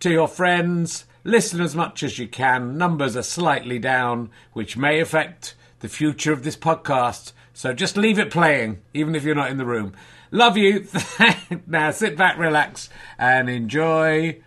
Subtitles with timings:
[0.00, 1.04] to your friends.
[1.24, 2.76] Listen as much as you can.
[2.76, 7.32] Numbers are slightly down, which may affect the future of this podcast.
[7.52, 9.92] So just leave it playing, even if you're not in the room.
[10.30, 10.86] Love you.
[11.66, 14.40] now sit back, relax, and enjoy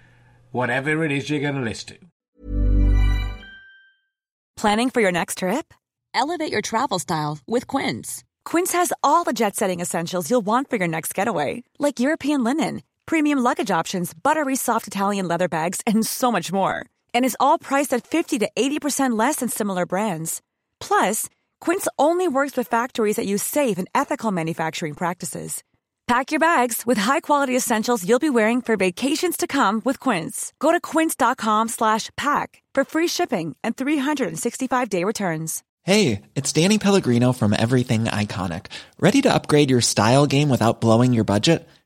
[0.52, 1.98] whatever it is you're going to listen to.
[4.58, 5.74] Planning for your next trip?
[6.14, 8.24] Elevate your travel style with Quince.
[8.46, 12.44] Quince has all the jet setting essentials you'll want for your next getaway, like European
[12.44, 16.86] linen premium luggage options, buttery soft Italian leather bags, and so much more.
[17.14, 20.42] And is all priced at 50 to 80% less than similar brands.
[20.80, 21.28] Plus,
[21.60, 25.64] Quince only works with factories that use safe and ethical manufacturing practices.
[26.06, 30.52] Pack your bags with high-quality essentials you'll be wearing for vacations to come with Quince.
[30.60, 35.64] Go to quince.com/pack for free shipping and 365-day returns.
[35.86, 38.68] Hey, it's Danny Pellegrino from Everything Iconic.
[39.00, 41.68] Ready to upgrade your style game without blowing your budget?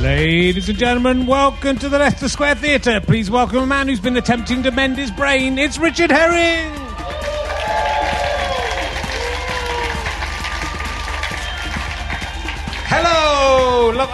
[0.00, 3.00] Ladies and gentlemen, welcome to the Leicester Square Theatre.
[3.00, 5.58] Please welcome a man who's been attempting to mend his brain.
[5.58, 6.72] It's Richard Herring.
[12.90, 14.06] Hello, lo-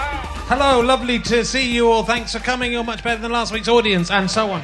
[0.49, 2.03] hello, lovely to see you all.
[2.03, 2.73] Thanks for coming.
[2.73, 4.63] You're much better than last week's audience, and so on.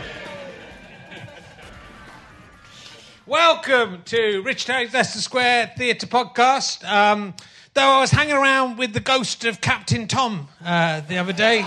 [3.26, 6.84] Welcome to Rich Herring's Leicester Square Theatre podcast.
[6.88, 7.34] Um,
[7.80, 11.64] though I was hanging around with the ghost of Captain Tom uh, the other day.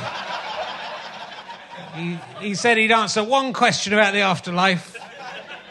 [1.95, 4.95] He, he said he'd answer one question about the afterlife.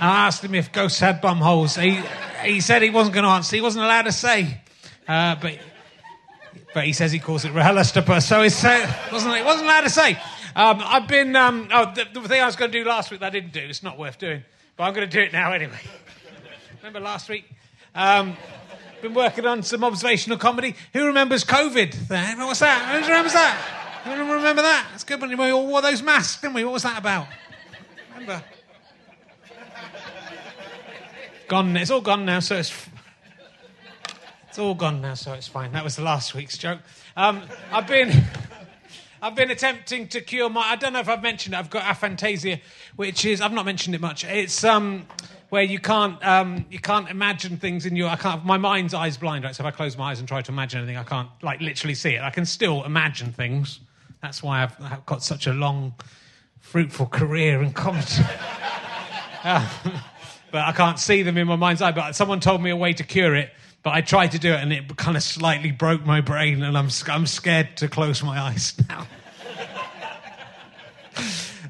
[0.01, 1.77] I asked him if ghosts had bum holes.
[1.77, 2.01] He,
[2.43, 3.55] he said he wasn't going to answer.
[3.55, 4.61] He wasn't allowed to say.
[5.07, 5.61] Uh, but,
[6.75, 9.91] but he says he calls it RHLSTP, so he uh, wasn't, he wasn't allowed to
[9.91, 10.15] say.
[10.57, 11.37] Um, I've been.
[11.37, 13.53] Um, oh, the, the thing I was going to do last week that I didn't
[13.53, 13.61] do.
[13.61, 14.43] It's not worth doing.
[14.77, 15.79] But I'm going to do it now anyway.
[16.79, 17.45] Remember last week?
[17.95, 18.37] Um,
[19.03, 20.77] been working on some observational comedy.
[20.93, 22.39] Who remembers COVID?
[22.39, 22.95] What's that?
[22.95, 23.83] Who remembers that?
[24.07, 24.91] Remember that?
[24.95, 26.65] It's good when we all wore those masks, didn't we?
[26.65, 27.27] What was that about?
[28.13, 28.43] Remember?
[31.49, 31.77] Gone.
[31.77, 32.73] It's all gone now, so it's
[34.49, 35.73] it's all gone now, so it's fine.
[35.73, 36.79] That was the last week's joke.
[37.17, 38.25] Um, I've been.
[39.23, 40.63] I've been attempting to cure my.
[40.63, 41.59] I don't know if I've mentioned it.
[41.59, 42.61] I've got aphantasia,
[42.97, 44.25] which is I've not mentioned it much.
[44.25, 45.07] It's um,
[45.53, 48.09] where you can't um, you can't imagine things in your.
[48.09, 48.43] I can't.
[48.43, 49.45] My mind's eyes blind.
[49.45, 51.61] Right, so if I close my eyes and try to imagine anything, I can't like
[51.61, 52.23] literally see it.
[52.23, 53.81] I can still imagine things.
[54.23, 55.93] That's why I've, I've got such a long,
[56.61, 58.07] fruitful career in comedy.
[59.45, 59.69] uh,
[60.51, 61.93] but I can't see them in my mind's eye.
[61.93, 63.51] But someone told me a way to cure it.
[63.83, 66.79] But I tried to do it, and it kind of slightly broke my brain, and
[66.79, 69.07] I'm I'm scared to close my eyes now.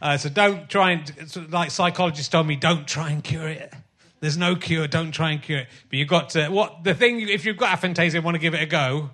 [0.02, 3.72] Uh, so don't try and, like psychologists told me, don't try and cure it.
[4.18, 4.88] There's no cure.
[4.88, 5.68] Don't try and cure it.
[5.88, 8.52] But you've got to, what, the thing, if you've got aphantasia and want to give
[8.52, 9.10] it a go,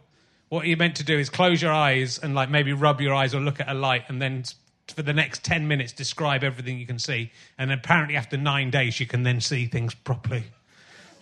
[0.49, 3.35] what you're meant to do is close your eyes and like maybe rub your eyes
[3.35, 4.45] or look at a light and then
[4.87, 7.33] for the next 10 minutes describe everything you can see.
[7.59, 10.45] And apparently after nine days, you can then see things properly.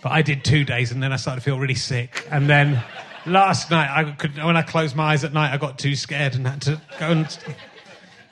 [0.01, 2.25] But I did two days and then I started to feel really sick.
[2.31, 2.81] And then
[3.27, 6.37] last night, I could, when I closed my eyes at night, I got too scared
[6.37, 7.39] and had to go and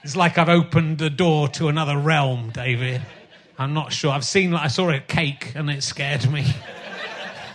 [0.04, 3.00] it's like I've opened the door to another realm, David.
[3.58, 4.12] I'm not sure.
[4.12, 6.44] I've seen, I saw a cake and it scared me.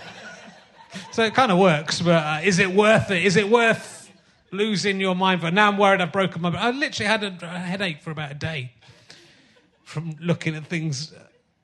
[1.12, 3.24] so it kind of works, but uh, is it worth it?
[3.24, 4.12] Is it worth
[4.51, 5.42] losing your mind?
[5.42, 6.50] But now I'm worried I've broken my.
[6.50, 8.72] I literally had a, a headache for about a day.
[9.84, 11.13] from looking at things.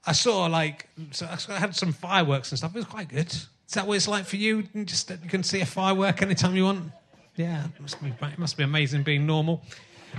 [0.05, 2.75] I saw like so I had some fireworks and stuff.
[2.75, 3.33] It was quite good.
[3.33, 4.67] Is that what it's like for you?
[4.75, 6.91] You Just you can see a firework anytime you want.
[7.35, 9.63] Yeah, it must be it must be amazing being normal.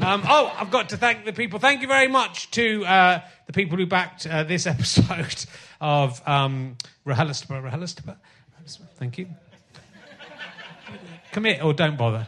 [0.01, 1.59] Um, oh, I've got to thank the people.
[1.59, 5.47] Thank you very much to uh, the people who backed uh, this episode
[5.81, 6.77] of um,
[7.07, 8.17] RHLSTP.
[8.99, 9.29] Thank you.
[11.33, 12.27] Commit or don't bother.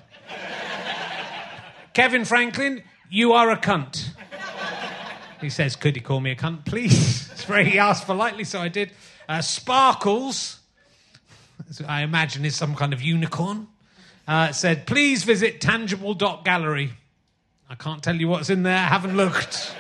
[1.93, 4.09] Kevin Franklin, you are a cunt.
[5.41, 7.27] He says, Could he call me a cunt, please?
[7.39, 8.91] It's very, he asked politely, so I did.
[9.29, 10.59] Uh, Sparkles,
[11.87, 13.69] I imagine is some kind of unicorn,
[14.27, 16.93] uh, said, Please visit tangible.gallery.
[17.71, 19.75] I can't tell you what's in there, I haven't looked.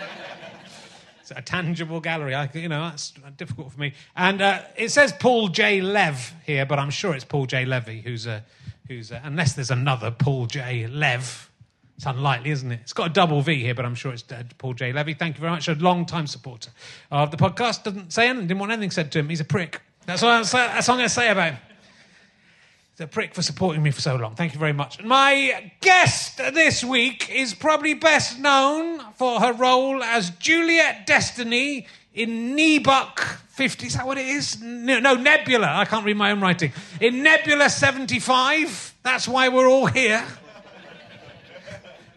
[1.21, 2.35] It's a tangible gallery.
[2.35, 3.95] I, you know, that's difficult for me.
[4.15, 5.81] And uh, it says Paul J.
[5.81, 7.65] Lev here, but I'm sure it's Paul J.
[7.65, 8.45] Levy, who's a,
[8.89, 10.87] who's a, unless there's another Paul J.
[10.87, 11.51] Lev.
[11.97, 12.81] It's unlikely, isn't it?
[12.83, 14.93] It's got a double V here, but I'm sure it's uh, Paul J.
[14.93, 15.15] Levy.
[15.15, 15.67] Thank you very much.
[15.69, 16.71] A long time supporter
[17.11, 17.85] of the podcast.
[17.85, 19.29] Doesn't say anything, didn't want anything said to him.
[19.29, 19.81] He's a prick.
[20.07, 20.31] That's all.
[20.31, 21.59] I'm, that's what I'm going to say about him.
[23.01, 24.35] A prick for supporting me for so long.
[24.35, 25.05] Thank you very much.
[25.05, 32.57] My guest this week is probably best known for her role as Juliet Destiny in
[32.57, 33.87] Nebuck 50.
[33.87, 34.61] Is that what it is?
[34.61, 35.69] No, no, Nebula.
[35.69, 36.73] I can't read my own writing.
[37.01, 38.97] In Nebula 75.
[39.05, 40.25] That's why we're all here.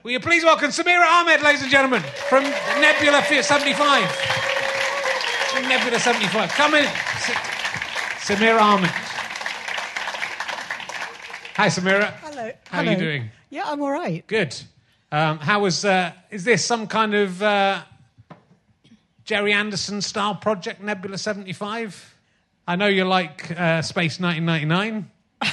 [0.01, 4.11] Will you please welcome Samira Ahmed, ladies and gentlemen, from Nebula 75.
[5.51, 6.49] From Nebula 75.
[6.53, 6.85] Come in.
[8.25, 9.10] Samira Ahmed.
[11.61, 12.11] Hi, Samira.
[12.23, 12.51] Hello.
[12.69, 13.29] How are you doing?
[13.51, 14.25] Yeah, I'm all right.
[14.25, 14.59] Good.
[15.11, 15.85] Um, how was?
[15.85, 17.83] Uh, is this some kind of uh,
[19.25, 22.15] Gerry Anderson style project, Nebula seventy five?
[22.67, 25.11] I know you like uh, Space nineteen ninety nine.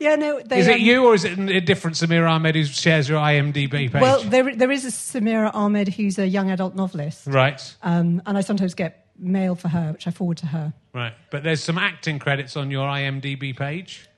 [0.00, 0.40] Yeah, no.
[0.40, 3.20] They, Is it um, you or is it a different Samira Ahmed who shares your
[3.20, 3.92] IMDb page?
[3.92, 8.38] Well, there there is a Samira Ahmed who's a young adult novelist, right, um, and
[8.38, 10.72] I sometimes get mail for her, which I forward to her.
[10.94, 11.12] right.
[11.30, 14.08] But there's some acting credits on your IMDb page.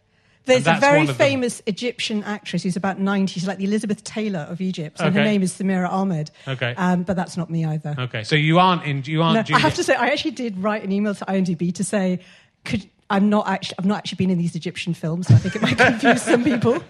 [0.46, 1.26] There's a very one of them.
[1.28, 3.32] famous Egyptian actress who's about 90.
[3.32, 4.98] She's like the Elizabeth Taylor of Egypt.
[4.98, 5.18] So Okay.
[5.18, 6.30] her name is Samira Ahmed.
[6.48, 6.74] Okay.
[6.76, 7.94] Um, but that's not me either.
[7.98, 9.02] Okay, so you aren't in.
[9.04, 9.48] You aren't.
[9.50, 12.20] No, I have to say, I actually did write an email to IMDb to say,
[12.64, 15.56] could, I'm not actually, I've not actually been in these Egyptian films, so I think
[15.56, 16.82] it might confuse some people.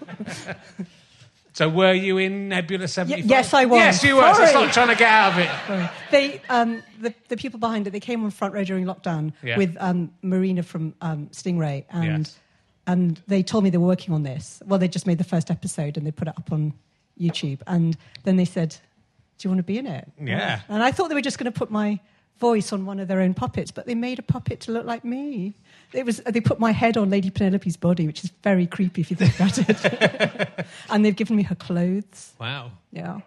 [1.53, 3.29] So were you in Nebula seventy five?
[3.31, 3.77] yes, I was.
[3.79, 4.21] Yes, you were.
[4.21, 4.49] So Sorry.
[4.49, 5.91] stop trying to get out of it.
[6.11, 9.57] They, um, the, the people behind it, they came on front row during lockdown Yeah.
[9.57, 12.37] with um, Marina from um, Stingray, and Yes.
[12.87, 14.61] And they told me they were working on this.
[14.65, 16.73] Well, they just made the first episode and they put it up on
[17.19, 18.69] YouTube, and then they said,
[19.37, 20.61] "Do you want to be in it?" Yeah.
[20.69, 21.99] And I thought they were just going to put my
[22.39, 25.03] voice on one of their own puppets, but they made a puppet to look like
[25.03, 25.53] me.
[25.93, 29.11] It was they put my head on Lady Penelope's body, which is very creepy if
[29.11, 30.65] you think about it.
[30.89, 32.33] and they've given me her clothes.
[32.39, 32.71] Wow.
[32.91, 33.19] Yeah.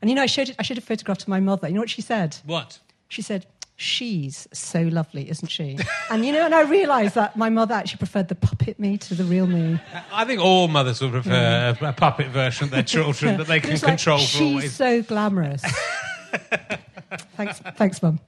[0.00, 1.68] And you know, I showed it, I showed a photograph to my mother.
[1.68, 2.36] You know what she said?
[2.44, 2.78] What?
[3.08, 3.46] She said,
[3.84, 5.78] She's so lovely, isn't she?
[6.10, 9.14] and you know, and I realised that my mother actually preferred the puppet me to
[9.14, 9.78] the real me.
[10.10, 13.60] I think all mothers would prefer a, a puppet version of their children that they
[13.60, 14.74] can like, control for She's always.
[14.74, 15.62] so glamorous.
[17.36, 18.20] thanks, thanks, mum.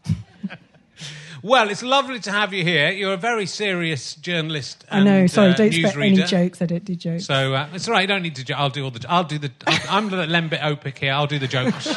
[1.43, 2.91] Well, it's lovely to have you here.
[2.91, 4.85] You're a very serious journalist.
[4.91, 5.27] I know.
[5.27, 6.61] Sorry, uh, don't expect any jokes.
[6.61, 7.25] I don't do jokes.
[7.25, 8.03] So uh, it's all right.
[8.03, 8.45] You don't need to.
[8.45, 9.07] Jo- I'll do all the.
[9.09, 9.51] I'll do the.
[9.67, 11.13] I'll, I'm the Lembit Öpik here.
[11.13, 11.89] I'll do the jokes.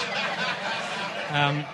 [1.31, 1.65] um,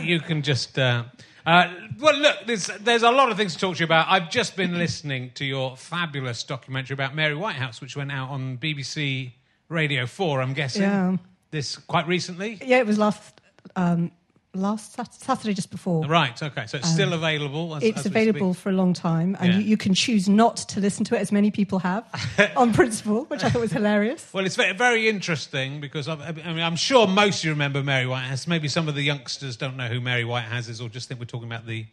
[0.00, 0.78] you can just.
[0.78, 1.04] Uh,
[1.46, 2.36] uh, well, look.
[2.46, 4.08] There's there's a lot of things to talk to you about.
[4.08, 8.58] I've just been listening to your fabulous documentary about Mary Whitehouse, which went out on
[8.58, 9.32] BBC
[9.68, 10.42] Radio Four.
[10.42, 10.82] I'm guessing.
[10.82, 11.16] Yeah.
[11.52, 12.58] This quite recently.
[12.64, 13.40] yeah, it was last
[13.76, 14.10] um,
[14.56, 16.06] last Saturday, just before.
[16.06, 16.40] Right.
[16.42, 16.66] Okay.
[16.66, 17.74] So it's still available.
[17.76, 18.62] As, Um, It's as available speak.
[18.62, 19.58] for a long time, and Yeah.
[19.58, 22.04] you, you can choose not to listen to it, as many people have,
[22.56, 24.28] on principle, which I thought was hilarious.
[24.32, 27.82] Well, it's very, very interesting because I, I mean, I'm sure most of you remember
[27.82, 28.46] Mary Whitehouse.
[28.46, 31.26] Maybe some of the youngsters don't know who Mary Whitehouse is, or just think we're
[31.26, 31.86] talking about the,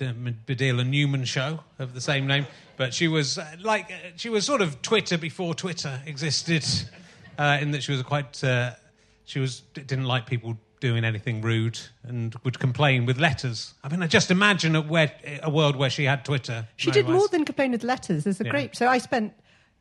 [0.00, 2.46] and Newman show of the same name.
[2.76, 6.64] But she was uh, like uh, she was sort of Twitter before Twitter existed,
[7.36, 8.72] uh, in that she was quite uh,
[9.24, 13.74] she was didn't like people doing anything rude and would complain with letters.
[13.82, 16.66] I mean, I just imagine a, where, a world where she had Twitter.
[16.76, 18.24] She did more than complain with letters.
[18.24, 18.50] There's a Yeah.
[18.50, 18.76] great.
[18.76, 19.32] So I spent.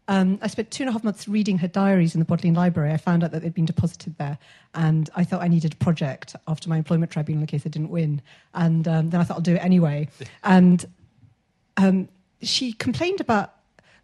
[0.10, 2.94] Um, I spent two and a half months reading her diaries in the Bodleian Library.
[2.94, 4.38] I found out that they'd been deposited there,
[4.74, 7.90] and I thought I needed a project after my employment tribunal in case I didn't
[7.90, 8.22] win.
[8.54, 10.08] And um, then I thought I'll do it anyway.
[10.46, 10.86] And
[11.76, 12.08] um,
[12.42, 13.54] she complained about.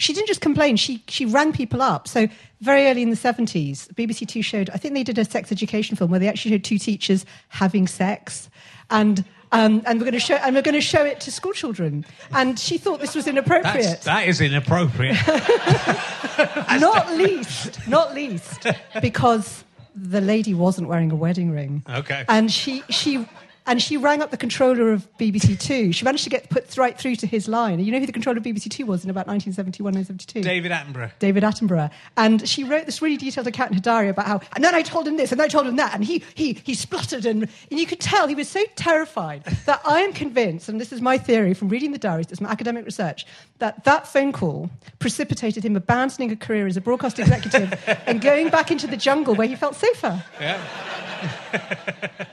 [0.04, 2.10] She didn't just complain; she she rang people up.
[2.10, 2.28] So
[2.60, 4.70] very early in the seventies, BBC Two showed.
[4.72, 7.88] I think they did a sex education film where they actually showed two teachers having
[7.88, 8.50] sex,
[8.90, 9.24] and.
[9.56, 12.08] Um, and we're going to show, and we're going to show it to school children.
[12.32, 13.86] And she thought this was inappropriate.
[13.86, 15.16] That's, that is inappropriate.
[16.82, 18.66] not least, not least,
[19.00, 19.64] because
[19.96, 21.84] the lady wasn't wearing a wedding ring.
[21.88, 22.26] Okay.
[22.28, 23.28] And she she
[23.66, 25.94] and she rang up the controller of BBC Two.
[25.94, 27.80] She managed to get put right through to his line.
[27.80, 30.42] You know who the controller of BBC Two was in about 1971 1972?
[30.42, 31.12] David Attenborough.
[31.20, 31.92] David Attenborough.
[32.18, 34.82] And she wrote this really detailed account in her diary about how, and then I
[34.82, 37.26] told him this, and then I told him that, and he, he, he spluttered.
[37.26, 40.92] And, and you could tell he was so terrified that I am convinced, and this
[40.92, 43.26] is my theory from reading the diaries, it's my academic research,
[43.60, 48.50] that that phone call precipitated him abandoning a career as a broadcast executive and going
[48.50, 50.24] back into the jungle where he felt safer.
[50.40, 50.60] Yeah.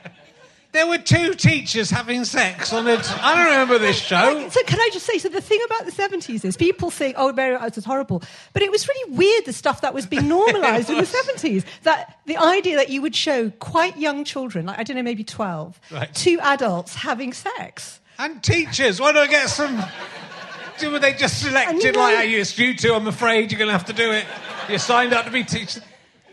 [0.73, 3.00] there were two teachers having sex on it.
[3.23, 4.17] I don't remember this show.
[4.17, 7.17] Like, so can I just say, so the thing about the 70s is people think,
[7.19, 8.23] oh, Mary Whitehouse is horrible.
[8.53, 11.03] But it was really weird, the stuff that was being normalised in the
[11.35, 11.65] 70s.
[11.83, 15.25] That the idea that you would show quite young children, like, I don't know, maybe
[15.25, 16.15] 12, Right.
[16.15, 18.00] two adults having sex.
[18.19, 19.83] And teachers, why don't I get some?
[20.83, 22.95] Were they just selected you like, know- "Hey, you you two?
[22.95, 24.25] I'm afraid you're going to have to do it.
[24.69, 25.83] You signed up to be teachers.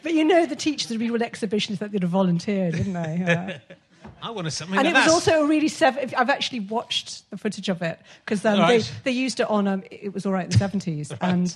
[0.04, 3.18] But you know, the teachers would be real exhibitionists that they'd have volunteered, didn't they?
[3.28, 3.58] Yeah.
[4.22, 4.78] I want to something.
[4.78, 6.10] and like it was also a really seven.
[6.18, 8.82] I've actually watched the footage of it because um, Right.
[9.04, 9.68] they, they used it on.
[9.68, 11.56] Um, it was all right in the seventies, and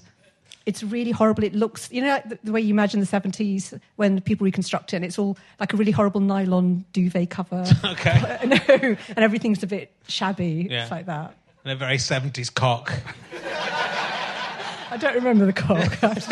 [0.66, 1.44] it's really horrible.
[1.44, 4.94] It looks, you know, like the, the way you imagine the seventies when people reconstruct
[4.94, 7.66] it, and it's all like a really horrible nylon duvet cover.
[7.84, 8.38] Okay.
[8.46, 10.68] no, and everything's a bit shabby.
[10.70, 10.84] Yeah.
[10.84, 11.36] It's like that.
[11.64, 12.92] And a very 70s cock.
[14.92, 16.04] I don't remember the cock.
[16.04, 16.28] I have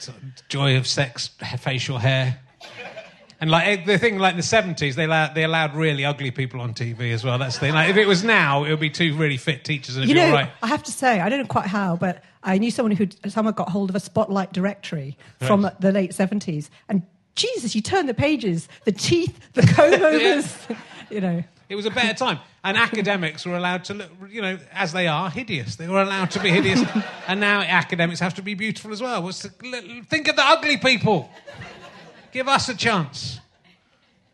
[0.00, 0.12] to
[0.48, 2.40] joy of sex, facial hair.
[3.40, 6.30] And like eh, the thing, like in the seventies, they allowed they allowed really ugly
[6.30, 7.38] people on TV as well.
[7.38, 7.74] That's the thing.
[7.74, 10.32] Like if it was now, it would be two really fit teachers, and you know,
[10.32, 10.50] right.
[10.62, 13.54] I have to say, I don't know quite how, but I knew someone who someone
[13.54, 15.80] got hold of a spotlight directory from Right.
[15.80, 17.02] the late seventies, and
[17.34, 20.54] Jesus, you turn the pages, the teeth, the comb overs,
[21.10, 21.42] you know.
[21.70, 25.06] It was a better time, and academics were allowed to look, you know, as they
[25.06, 25.76] are, hideous.
[25.76, 26.82] They were allowed to be hideous,
[27.28, 29.26] and now academics have to be beautiful as well.
[29.30, 31.30] Think of the ugly people.
[32.32, 33.40] Give us a chance.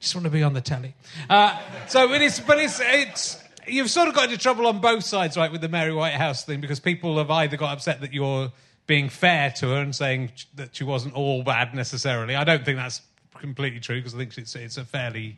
[0.00, 0.94] Just want to be on the telly.
[1.28, 3.42] Uh, so it is, but it's it's.
[3.66, 6.60] You've sort of got into trouble on both sides, right, with the Mary Whitehouse thing,
[6.60, 8.52] because people have either got upset that you're
[8.86, 12.36] being fair to her and saying that she wasn't all bad necessarily.
[12.36, 13.02] I don't think that's
[13.38, 15.36] completely true because I think it's it's a fairly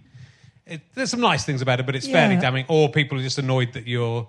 [0.69, 2.67] it, there's some nice things about it, but it's fairly damning.
[2.69, 4.29] Or people are just annoyed that you're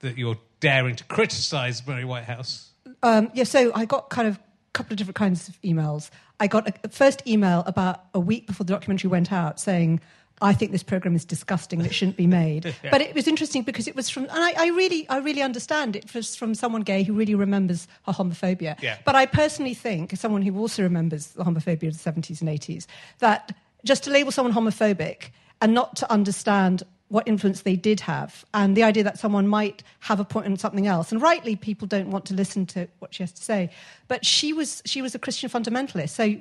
[0.00, 2.70] that you're daring to criticise Mary Whitehouse.
[3.02, 4.40] Um, yeah, so I got kind of a
[4.72, 6.10] couple of different kinds of emails.
[6.40, 10.00] I got a, first email about a week before the documentary went out saying,
[10.42, 12.74] I think this program is disgusting and it shouldn't be made.
[12.90, 15.96] But it was interesting because it was from, and I, I really, I really understand
[15.96, 18.80] it was from someone gay who really remembers her homophobia.
[18.82, 18.98] Yeah.
[19.04, 22.50] But I personally think, as someone who also remembers the homophobia of the 70s and
[22.50, 22.86] 80s,
[23.18, 25.30] that just to label someone homophobic
[25.62, 29.82] and not to understand what influence they did have and the idea that someone might
[30.00, 31.12] have a point on something else.
[31.12, 33.70] And rightly people don't want to listen to what she has to say.
[34.08, 36.10] But she was she was a christian fundamentalist.
[36.10, 36.36] So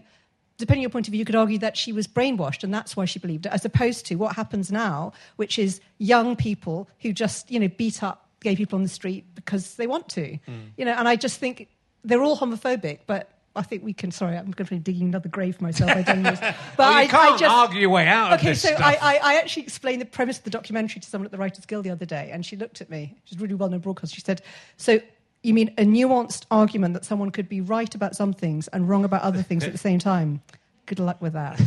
[0.58, 2.96] depending on your point of view you could argue that she was brainwashed and that's
[2.96, 7.12] why she believed it as opposed to what happens now which is young people who
[7.12, 10.38] just you know beat up gay people on the street because they want to.
[10.46, 10.52] Hmm.
[10.78, 11.68] You know and i just think
[12.04, 14.12] they're all homophobic but I think we can.
[14.12, 16.40] Sorry, I'm going to be digging another grave for myself by doing this.
[16.42, 18.76] But Well, you I, can't I just, argue your way out of Okay, so.
[18.78, 21.66] I, I, I actually explained the premise of the documentary to someone at the Writers
[21.66, 23.16] Guild the other day, and she looked at me.
[23.26, 24.16] She's a really well known broadcaster.
[24.16, 24.42] She said,
[24.78, 25.00] So
[25.46, 29.06] you mean a nuanced argument that someone could be right about some things and wrong
[29.06, 30.42] about other things at the same time?
[30.88, 31.60] Good luck with that.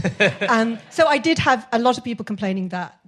[0.48, 2.98] um, so I did have a lot of people complaining that,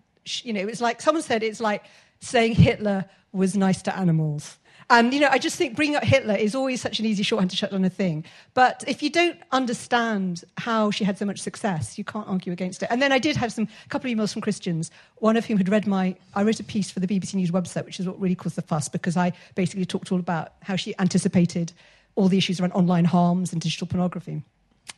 [0.42, 1.84] you know, it was like someone said it's like
[2.20, 4.58] saying Hitler was nice to animals.
[4.90, 7.50] And, you know, I just think bringing up Hitler is always such an easy shorthand
[7.50, 8.24] to shut down a thing.
[8.54, 12.82] But if you don't understand how she had so much success, you can't argue against
[12.82, 12.88] it.
[12.90, 15.58] And then I did have some a couple of emails from Christians, one of whom
[15.58, 18.20] had read my, I wrote a piece for the BBC News website, which is what
[18.20, 21.72] really caused the fuss, because I basically talked all about how she anticipated
[22.16, 24.42] all the issues around online harms and digital pornography.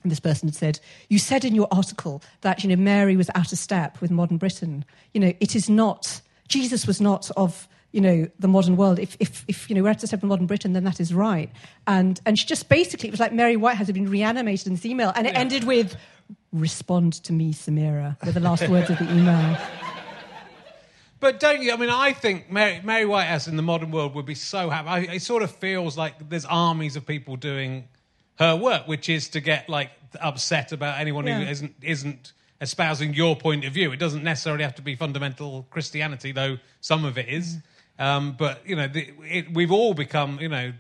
[0.03, 0.81] And this person had said,
[1.11, 4.39] You said in your article that, you know, Mary was out of step with modern
[4.39, 4.87] Britain.
[5.13, 8.99] You know, it is not, Jesus was not of, you know, the modern world.
[8.99, 11.13] If, if, if you know, we're out of step with modern Britain, then that is
[11.15, 11.51] right.
[11.87, 14.87] And, and she just basically, it was like Mary Whitehouse had been reanimated in this
[14.87, 15.13] email.
[15.15, 15.97] And it ended with,
[16.53, 19.57] Respond to me, Samira, were the last words of the email.
[21.21, 21.73] But don't you?
[21.73, 25.09] I mean, I think Mary, Mary Whitehouse in the modern world would be so happy.
[25.09, 27.89] It sort of feels like there's armies of people doing
[28.39, 31.49] her work, which is to get like upset about anyone who Yeah.
[31.49, 33.93] isn't isn't espousing your point of view.
[33.93, 37.57] It doesn't necessarily have to be fundamental Christianity, though some of it is.
[37.57, 37.63] Mm.
[38.03, 40.73] Um, but you know, the, it, we've all become you know,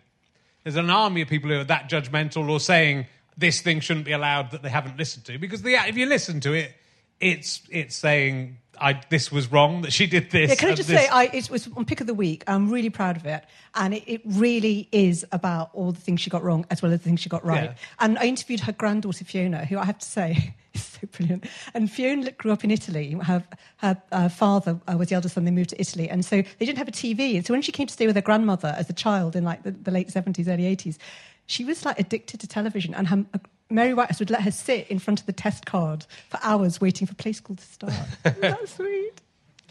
[0.65, 3.07] there's an army of people who are that judgmental or saying
[3.39, 5.39] this thing shouldn't be allowed that they haven't listened to.
[5.39, 6.75] Because the, if you listen to it,
[7.21, 10.51] it's it's saying I this was wrong that she did this.
[10.51, 12.43] Yeah, can I just this- say, I, it was on pick of the week.
[12.47, 16.31] I'm really proud of it, and it, it really is about all the things she
[16.31, 17.65] got wrong as well as the things she got right.
[17.65, 17.75] Yeah.
[18.01, 21.45] And I interviewed her granddaughter Fiona, who I have to say is so brilliant.
[21.75, 23.13] And Fiona grew up in Italy.
[23.23, 23.45] Her
[23.79, 25.45] her uh, father uh, was the eldest son.
[25.45, 27.37] They moved to Italy, and so they didn't have a TV.
[27.37, 29.63] And so when she came to stay with her grandmother as a child in like
[29.63, 30.99] the, the late 70s, early 80s,
[31.47, 33.25] she was like addicted to television, and her.
[33.73, 37.07] Mary Whitehouse would let her sit in front of the test card for hours waiting
[37.07, 37.93] for Play School to start.
[38.25, 39.13] Isn't that sweet?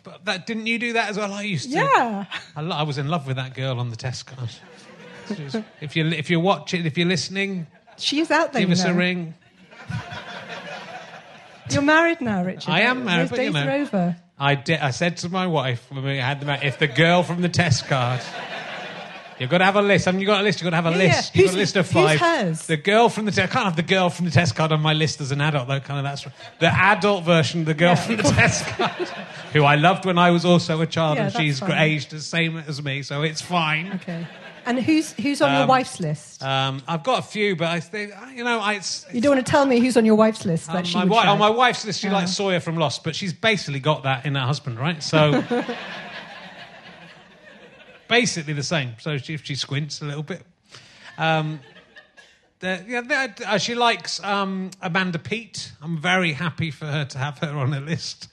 [0.03, 1.31] But that didn't you do that as well?
[1.31, 1.75] I used to.
[1.77, 2.25] Yeah.
[2.55, 4.50] I, lo- I was in love with that girl on the test card.
[5.27, 7.67] She if you if you're watching, if you're listening,
[7.98, 8.62] She is out there.
[8.62, 9.36] give you us a ring.
[11.70, 12.70] You're married now, Richard.
[12.70, 13.67] I am married, Those but, days you know.
[13.67, 14.17] are over.
[14.38, 14.79] I did.
[14.79, 17.50] I said to my wife when we had them out, if the girl from the
[17.50, 18.22] test card.
[19.41, 20.05] You've got to have a list.
[20.05, 20.62] Haven't you've got a list?
[20.62, 21.15] You've got to have a Yeah, yeah.
[21.15, 21.36] list.
[21.36, 22.19] You've got a list of who's five.
[22.19, 22.65] hers?
[22.67, 23.51] The girl from the test.
[23.51, 25.67] I can't have the girl from the test card on my list as an adult,
[25.67, 25.79] though.
[25.79, 26.25] Kind of that's
[26.60, 29.07] the adult version of the girl Yeah, from the test card,
[29.51, 31.71] who I loved when I was also a child, Yeah, and she's fine.
[31.71, 33.91] aged the same as me, so it's fine.
[33.95, 34.27] Okay.
[34.63, 36.43] And who's who's on your Um, wife's list?
[36.43, 39.43] Um, I've got a few, but I think you know, I, it's, you don't want
[39.43, 41.39] to tell me who's on your wife's list that um, she my, would wi- on
[41.39, 42.13] my wife's list, she Yeah.
[42.13, 45.01] likes Sawyer from Lost, but she's basically got that in her husband, right?
[45.01, 45.43] So
[48.12, 48.94] basically the same.
[49.00, 50.44] So she, if she squints a little bit,
[51.18, 51.62] um,
[52.60, 55.72] the, yeah, the, uh, she likes um, Amanda Pete.
[55.82, 58.27] I'm very happy for her to have her on her list.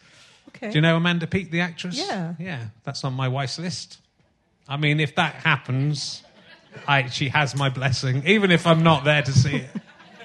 [0.48, 0.70] Okay.
[0.70, 1.96] Do you know Amanda Pete, the actress?
[1.96, 2.34] Yeah.
[2.38, 3.98] yeah, that's on my wife's list.
[4.68, 6.24] I mean, if that happens,
[6.86, 9.70] I, she has my blessing, even if I'm not there to see it.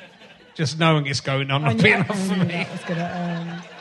[0.56, 2.46] Just knowing it's going on will be enough for me.
[2.46, 3.73] that was gonna, um,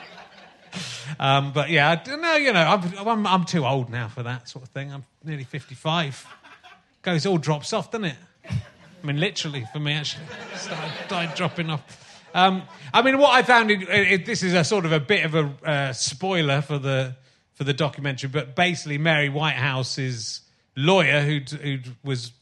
[1.19, 2.37] Um, but yeah, know.
[2.37, 4.93] You know, I'm, I'm I'm too old now for that sort of thing.
[4.93, 6.27] I'm nearly 55.
[7.03, 8.17] Goes all drops off, doesn't it?
[8.49, 10.25] I mean, literally for me, actually,
[10.57, 11.99] started, dropping off.
[12.35, 12.63] Um,
[12.95, 15.35] I mean, what I found in, it, this is a sort of a bit of
[15.35, 17.17] a uh, spoiler for the
[17.55, 20.41] for the documentary, but basically, Mary Whitehouse's
[20.77, 22.33] lawyer, who who was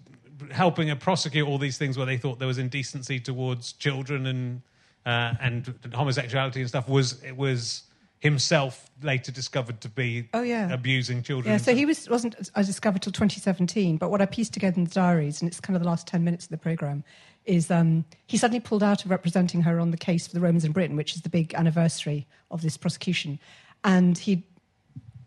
[0.50, 4.62] helping her prosecute all these things where they thought there was indecency towards children and
[5.06, 7.82] uh, and homosexuality and stuff, was it was
[8.20, 10.70] himself later discovered to be Oh, yeah.
[10.72, 11.52] abusing children.
[11.52, 13.96] yeah, so he was wasn't I discovered till 2017.
[13.96, 16.22] But what I pieced together in the diaries, and it's kind of the last 10
[16.22, 17.02] minutes of the program,
[17.46, 20.64] is um, he suddenly pulled out of representing her on the case for the Romans
[20.64, 23.38] in Britain, which is the big anniversary of this prosecution,
[23.84, 24.44] and he.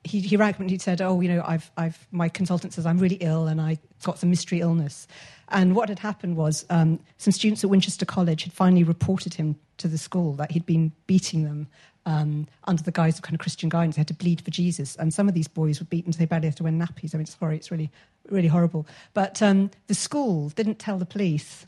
[0.05, 2.97] He, he rang and he said, "Oh, you know, I've, I've, my consultant says I'm
[2.97, 5.07] really ill and I got some mystery illness."
[5.47, 9.55] And what had happened was um, some students at Winchester College had finally reported him
[9.77, 11.67] to the school that he'd been beating them
[12.05, 13.95] um, under the guise of kind of Christian guidance.
[13.95, 16.25] They had to bleed for Jesus, and some of these boys were beaten so they
[16.25, 17.13] barely had to wear nappies.
[17.13, 17.89] I mean, sorry, it's really,
[18.29, 18.85] really horrible.
[19.13, 21.65] But um, the school didn't tell the police.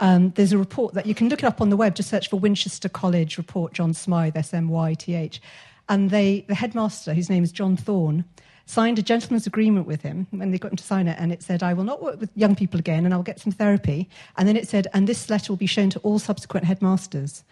[0.00, 1.94] Um, there's a report that you can look it up on the web.
[1.94, 5.40] Just search for Winchester College report, John Smyth, S M Y T H,
[5.88, 8.24] and they, the headmaster, whose name is John Thorn,
[8.66, 11.42] signed a gentleman's agreement with him when they got him to sign it, and it
[11.42, 14.48] said, "I will not work with young people again, and I'll get some therapy." And
[14.48, 17.44] then it said, "And this letter will be shown to all subsequent headmasters,"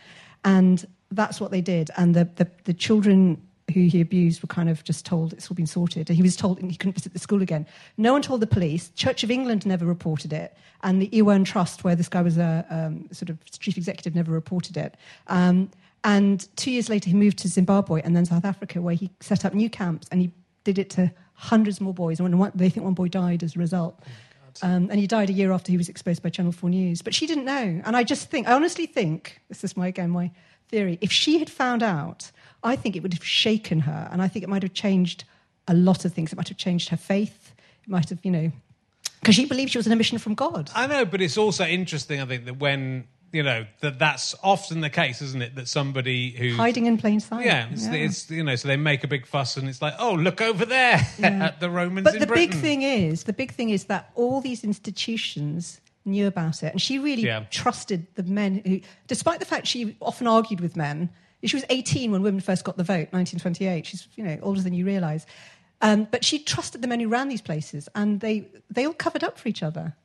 [0.45, 1.91] and that's what they did.
[1.97, 3.41] And the the, the children
[3.73, 6.11] who he abused were kind of just told it's all been sorted.
[6.11, 7.67] And he was told he couldn't visit the school again.
[7.97, 8.91] No one told the police.
[8.91, 12.67] Church of England never reported it, and the Iwerne Trust, where this guy was a
[12.71, 14.97] um, sort of chief executive, never reported it.
[15.29, 15.71] Um,
[16.05, 19.45] and two years later, he moved to Zimbabwe and then South Africa, where he set
[19.45, 20.33] up new camps, and he
[20.65, 22.21] did it to hundreds more boys.
[22.21, 24.01] And one, they think one boy died as a result.
[24.61, 27.01] Um, and he died a year after he was exposed by Channel 4 News.
[27.01, 27.81] But she didn't know.
[27.85, 30.31] And I just think, I honestly think, this is my, again, my
[30.73, 32.33] theory, if she had found out,
[32.65, 34.09] I think it would have shaken her.
[34.11, 35.23] And I think it might have changed
[35.69, 36.33] a lot of things.
[36.33, 37.53] It might have changed her faith.
[37.85, 38.51] It might have, you know,
[39.21, 40.71] because she believed she was on a mission from God.
[40.75, 42.21] I know, but it's also interesting.
[42.21, 45.55] I think that when you know that that's often the case, isn't it?
[45.55, 47.47] That somebody who Hiding in plain sight.
[47.47, 50.15] Yeah, it's, it's you know, so they make a big fuss, and it's like, oh,
[50.15, 52.51] look over there at the Romans But in the Britain.
[52.51, 56.81] big thing is, the big thing is that all these institutions knew about it, and
[56.83, 57.45] she really Yeah.
[57.51, 61.11] trusted the men who, despite the fact she often argued with men.
[61.45, 63.85] She was 18 when women first got the vote, 1928.
[63.87, 65.27] She's you know older than you realise,
[65.81, 69.25] um, but she trusted the men who ran these places, and they they all covered
[69.25, 69.97] up for each other.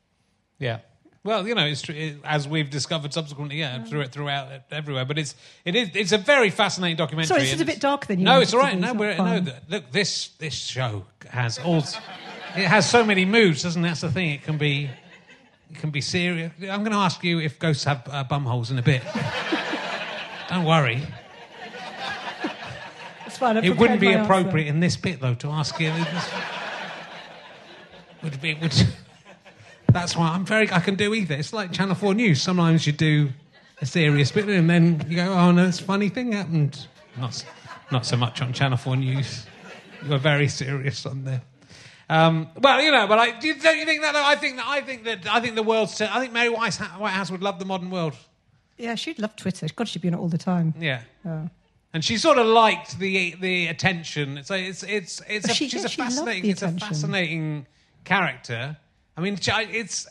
[0.58, 0.78] Yeah.
[1.24, 5.04] Well, you know, it's true, it, as we've discovered subsequently, yeah, through it throughout everywhere.
[5.04, 5.34] But it's
[5.64, 7.28] it is it's a very fascinating documentary.
[7.28, 8.78] Sorry, this is a bit darker than you No, it's all right.
[8.78, 9.44] No, we're, no.
[9.68, 11.84] Look, this this show has all.
[12.56, 13.88] It has so many moods, doesn't it?
[13.88, 14.30] That's the thing.
[14.30, 14.90] It can be
[15.70, 16.52] it can be serious.
[16.62, 19.02] I'm going to ask you if ghosts have uh, bum holes in a bit.
[20.48, 21.02] Don't worry.
[23.26, 23.56] It's fine.
[23.56, 24.32] I've It wouldn't be my answer.
[24.32, 25.92] appropriate in this bit, though, to ask you.
[28.22, 28.74] Would be would.
[29.92, 30.70] That's why I'm very.
[30.72, 31.34] I can do either.
[31.34, 32.42] It's like Channel Four News.
[32.42, 33.30] Sometimes you do
[33.80, 37.44] a serious bit, and then you go, "Oh no, this funny thing happened." Not,
[37.90, 39.46] not so much on Channel 4 News.
[40.04, 41.42] You were very serious on there.
[42.10, 44.12] Um, well, you know, but I, do you, don't you think that?
[44.12, 44.24] Though?
[44.24, 46.00] I think that I think that I think the world's.
[46.00, 48.14] I think Mary Whitehouse, Whitehouse would love the modern world.
[48.78, 49.66] Yeah, she'd love Twitter.
[49.74, 50.72] God, she'd be on it all the time.
[50.78, 51.02] Yeah.
[51.26, 51.50] Oh.
[51.92, 54.40] And she sort of liked the the attention.
[54.44, 57.66] So it's it's it's a, She- she's yeah, a fascinating the it's a fascinating
[58.04, 58.76] character.
[59.16, 60.06] I mean, I- it's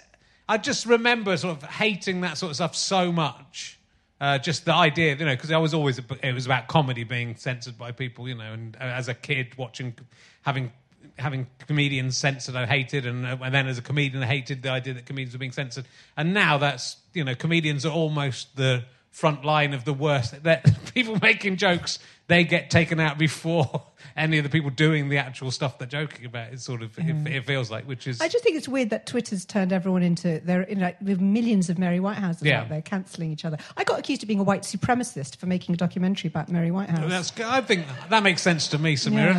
[0.49, 3.79] I just remember sort of hating that sort of stuff so much.
[4.19, 7.35] Uh, just the idea, you know, because I was always it was about comedy being
[7.35, 9.93] censored by people, you know, and uh, as a kid watching
[10.41, 10.71] having
[11.17, 14.69] having comedians censored, I hated, and, uh, and then as a comedian, I hated the
[14.69, 15.85] idea that comedians were being censored.
[16.15, 20.43] And now that's you know, comedians are almost the front line of the worst.
[20.43, 23.83] That people making jokes, they get taken out before
[24.17, 26.53] any of the people doing the actual stuff they're joking about.
[26.53, 27.29] It's sort of it, mm.
[27.29, 30.39] it feels like, which is I just think it's weird that Twitter's turned everyone into
[30.43, 30.67] there.
[30.69, 32.61] You know, with millions of Mary Whitehouses Yeah.
[32.61, 33.57] out there cancelling each other.
[33.75, 37.09] I got accused of being a white supremacist for making a documentary about Mary Whitehouse.
[37.09, 37.39] that's.
[37.39, 39.35] I think that makes sense to me, Samira.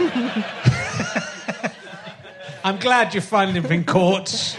[0.00, 1.24] Yeah.
[2.64, 4.58] I'm glad you're finally been caught.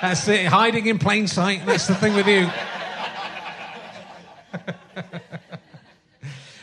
[0.00, 1.66] That's it, hiding in plain sight.
[1.66, 2.48] That's the thing with you.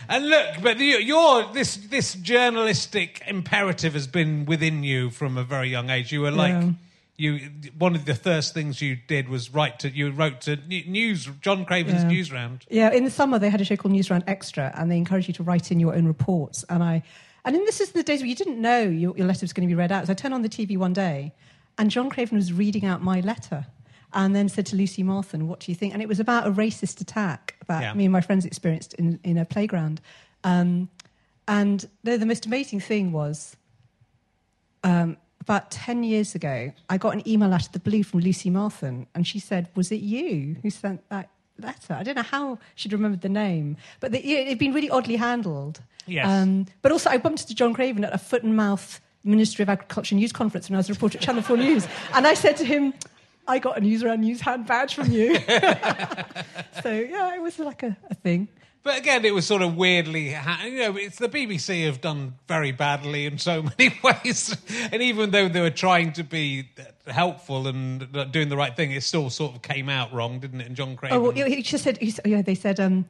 [0.10, 5.44] and look, but you, you're this this journalistic imperative has been within you from a
[5.44, 6.12] very young age.
[6.12, 6.52] You were like.
[6.54, 6.72] Yeah.
[7.18, 9.90] You, one of the first things you did was write to.
[9.90, 12.10] You wrote to news, John Craven's Yeah.
[12.10, 12.64] Newsround.
[12.70, 15.34] Yeah, in the summer they had a show called Newsround Extra, and they encouraged you
[15.36, 16.66] to write in your own reports.
[16.68, 17.04] And I,
[17.46, 19.66] and then this is the days where you didn't know your, your letter was going
[19.66, 20.08] to be read out.
[20.08, 21.32] So I turned on the TV one day,
[21.78, 23.66] and John Craven was reading out my letter,
[24.16, 26.52] and then said to Lucy Mathen, "What do you think?" And it was about a
[26.52, 27.94] racist attack that Yeah.
[27.94, 30.02] me and my friends experienced in in a playground.
[30.44, 30.90] Um,
[31.48, 33.56] and the, the most amazing thing was
[34.84, 38.50] um, about 10 years ago, I got an email out of the blue from Lucy
[38.50, 41.94] Mathen, and she said, Was it you who sent that letter?
[41.94, 45.16] I don't know how she'd remembered the name, but the, it had been really oddly
[45.18, 45.82] handled.
[46.08, 46.28] Yes.
[46.28, 49.70] Um, but also, I bumped into John Craven at a foot and mouth Ministry of
[49.70, 52.58] Agriculture News Conference when I was a reporter at Channel 4 News, and I said
[52.58, 52.94] to him,
[53.48, 55.36] I got a Newsround News hand badge from you.
[56.84, 58.48] so, yeah, it was like a, a thing.
[58.86, 62.72] But again, it was sort of weirdly, you know, it's the BBC have done very
[62.72, 64.56] badly in so many ways,
[64.92, 66.70] and even though they were trying to be
[67.08, 70.68] helpful and doing the right thing, it still sort of came out wrong, didn't it?
[70.68, 73.06] And John Craven, Oh, well, he just said, he yeah, they said, um,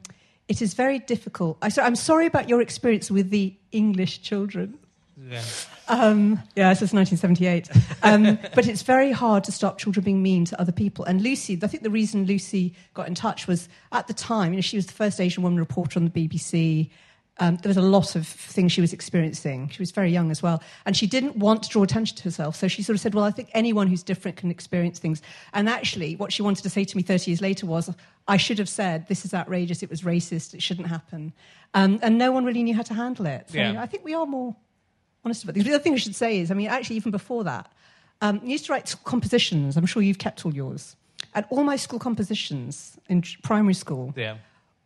[0.48, 1.58] it is very difficult.
[1.60, 4.78] I said, I'm sorry about your experience with the English children.
[5.16, 5.42] Yeah.
[5.88, 7.70] Um, yeah, this is 1978.
[8.02, 11.04] Um, but it's very hard to stop children being mean to other people.
[11.04, 14.58] And Lucy, I think the reason Lucy got in touch was at the time, you
[14.58, 16.90] know, she was the first Asian woman reporter on the BBC.
[17.38, 19.68] Um, there was a lot of things she was experiencing.
[19.68, 20.62] She was very young as well.
[20.86, 22.56] And she didn't want to draw attention to herself.
[22.56, 25.20] So she sort of said, Well, I think anyone who's different can experience things.
[25.52, 27.90] And actually, what she wanted to say to me 30 years later was,
[28.26, 29.82] I should have said, This is outrageous.
[29.82, 30.54] It was racist.
[30.54, 31.34] It shouldn't happen.
[31.74, 33.50] Um, and no one really knew how to handle it.
[33.50, 33.82] So Yeah.
[33.82, 34.56] I think we are more
[35.26, 35.66] honest about things.
[35.66, 37.70] The other thing I should say is, I mean, actually, even before that,
[38.22, 39.76] um, I used to write compositions.
[39.76, 40.96] I'm sure you've kept all yours.
[41.34, 44.36] And all my school compositions in primary school yeah.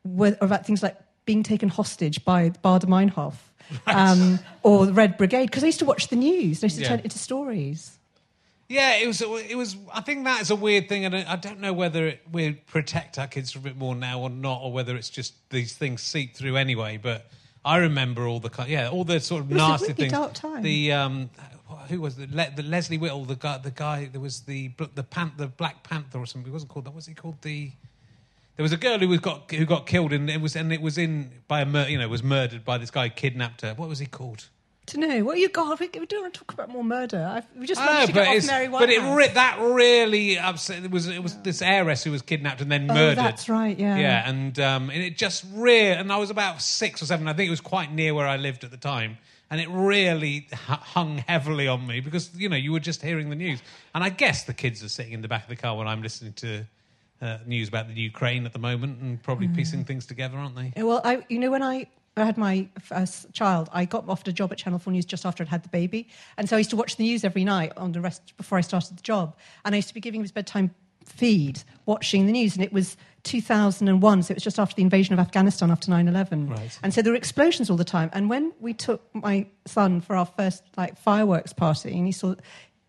[0.05, 3.35] were about things like being taken hostage by Baader-Meinhof
[3.87, 6.63] um, or the Red Brigade, because I used to watch the news.
[6.63, 6.89] And I used to Yeah.
[6.89, 7.99] turn it into stories.
[8.69, 9.21] Yeah, it was.
[9.21, 9.77] It was.
[9.93, 13.19] I think that is a weird thing, and I don't know whether it, we protect
[13.19, 16.37] our kids a bit more now or not, or whether it's just these things seep
[16.37, 16.97] through anyway.
[16.97, 17.29] But
[17.65, 20.13] I remember all the yeah, all the sort of It was a nasty really things.
[20.63, 21.31] The um,
[21.89, 24.09] who was the, Le- the Lesley Whittle, the guy, the guy.
[24.11, 26.51] There was the the pan- the Black Panther or something.
[26.51, 26.95] It wasn't called that.
[26.95, 27.71] Was he called the?
[28.57, 30.81] There was a girl who was got who got killed, and it was and it
[30.81, 33.75] was in by a mur- you know was murdered by this guy who kidnapped her.
[33.75, 34.49] What was he called?
[34.87, 37.25] To know what you got, we, we don't want to talk about more murder.
[37.25, 40.83] I've, we just managed to but, get off Mary but it re- that really upset.
[40.83, 43.19] It was it was this heiress who was kidnapped and then Oh, murdered.
[43.19, 43.97] that's right, yeah.
[43.99, 45.91] yeah, and um, and it just really.
[45.93, 47.29] And I was about six or seven.
[47.29, 50.49] I think it was quite near where I lived at the time, and it really
[50.51, 53.63] hu- hung heavily on me because you know you were just hearing the news,
[53.95, 56.03] and I guess the kids are sitting in the back of the car when I'm
[56.03, 56.65] listening to.
[57.23, 59.55] Uh, news about the Ukraine at the moment, and probably Mm.
[59.55, 60.73] piecing things together, aren't they?
[60.83, 64.33] Well, I, you know, when I, I had my first child, I got offered a
[64.33, 66.09] job at Channel 4 News just after I'd had the baby.
[66.37, 68.63] And so I used to watch the news every night on the rest before I
[68.63, 69.37] started the job.
[69.65, 72.57] And I used to be giving him his bedtime feed, watching the news.
[72.57, 76.09] And it was 2001, so it was just after the invasion of Afghanistan after 9
[76.09, 76.49] 11.
[76.49, 76.79] Right.
[76.83, 78.11] And so there were explosions all the time.
[78.13, 82.35] And when we took my son for our first like fireworks party, and he saw,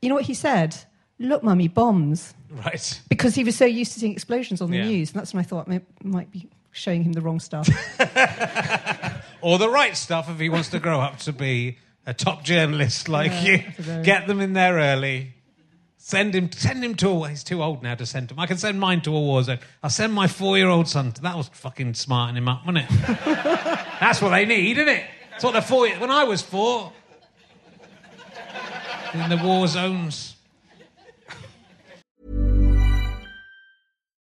[0.01, 0.75] you know what he said?
[1.19, 2.99] Look, mummy, bombs Right.
[3.07, 4.85] because he was so used to seeing explosions on the Yeah.
[4.87, 5.11] news.
[5.11, 7.67] And that's when I thought I might be showing him the wrong stuff.
[9.41, 13.07] or the right stuff if he wants to grow up to be a top journalist
[13.09, 13.57] like Yeah, you.
[13.57, 15.33] that's a very- Get them in there early.
[15.97, 17.29] Send him, send him to a.
[17.29, 18.39] He's too old now to send him.
[18.39, 19.59] I can send mine to a war zone.
[19.83, 21.11] I'll send my four-year-old son.
[21.11, 22.89] To, that was fucking smarting him up, wasn't it?
[23.99, 25.05] That's what they need, isn't it?
[25.29, 25.87] That's what the four.
[25.87, 26.91] When I was four,
[29.13, 30.35] in the war zones.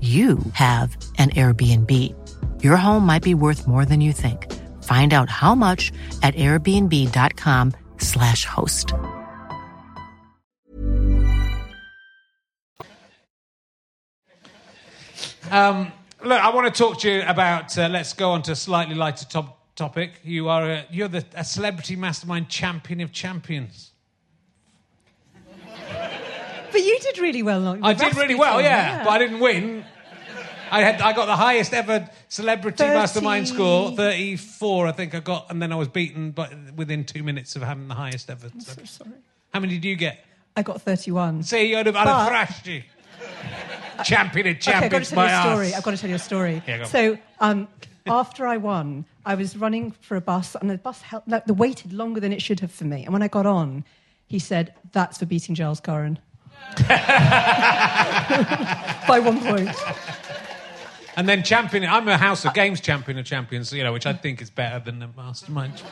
[0.00, 1.92] you have an Airbnb.
[2.62, 4.46] Your home might be worth more than you think.
[4.84, 5.90] Find out how much
[6.22, 8.94] at airbnb.com/slash host.
[15.50, 15.90] Um,
[16.22, 17.76] look, I want to talk to you about.
[17.76, 20.20] Uh, let's go on to a slightly lighter top, topic.
[20.22, 23.90] You are a, you're the a celebrity mastermind champion of champions.
[26.78, 27.60] But you did really well.
[27.60, 29.84] Not I did really well, yeah, but I didn't win.
[30.70, 32.94] I had I got the highest ever celebrity 30.
[32.94, 37.04] mastermind score, thirty four, I think I got, and then I was beaten, but within
[37.04, 38.48] two minutes of having the highest ever.
[38.52, 39.10] I'm So sorry.
[39.52, 40.24] How many did you get?
[40.56, 41.42] I got 31.
[41.42, 42.82] See, I'd have, I'd have But- thrashed you.
[44.04, 45.66] Champion of Okay, I've got champions, to tell my you a story.
[45.68, 45.74] ass.
[45.74, 46.62] I've got to tell you a story.
[46.68, 47.66] Yeah, so, um,
[48.06, 51.54] after I won, I was running for a bus, and the bus held, like, the
[51.54, 53.04] waited longer than it should have for me.
[53.04, 53.84] And when I got on,
[54.26, 56.18] he said, "That's for beating Giles Coren."
[59.08, 59.70] By one point.
[61.16, 64.12] And then champion, I'm a House of Games champion of champions, you know, which I
[64.12, 65.82] think is better than the mastermind.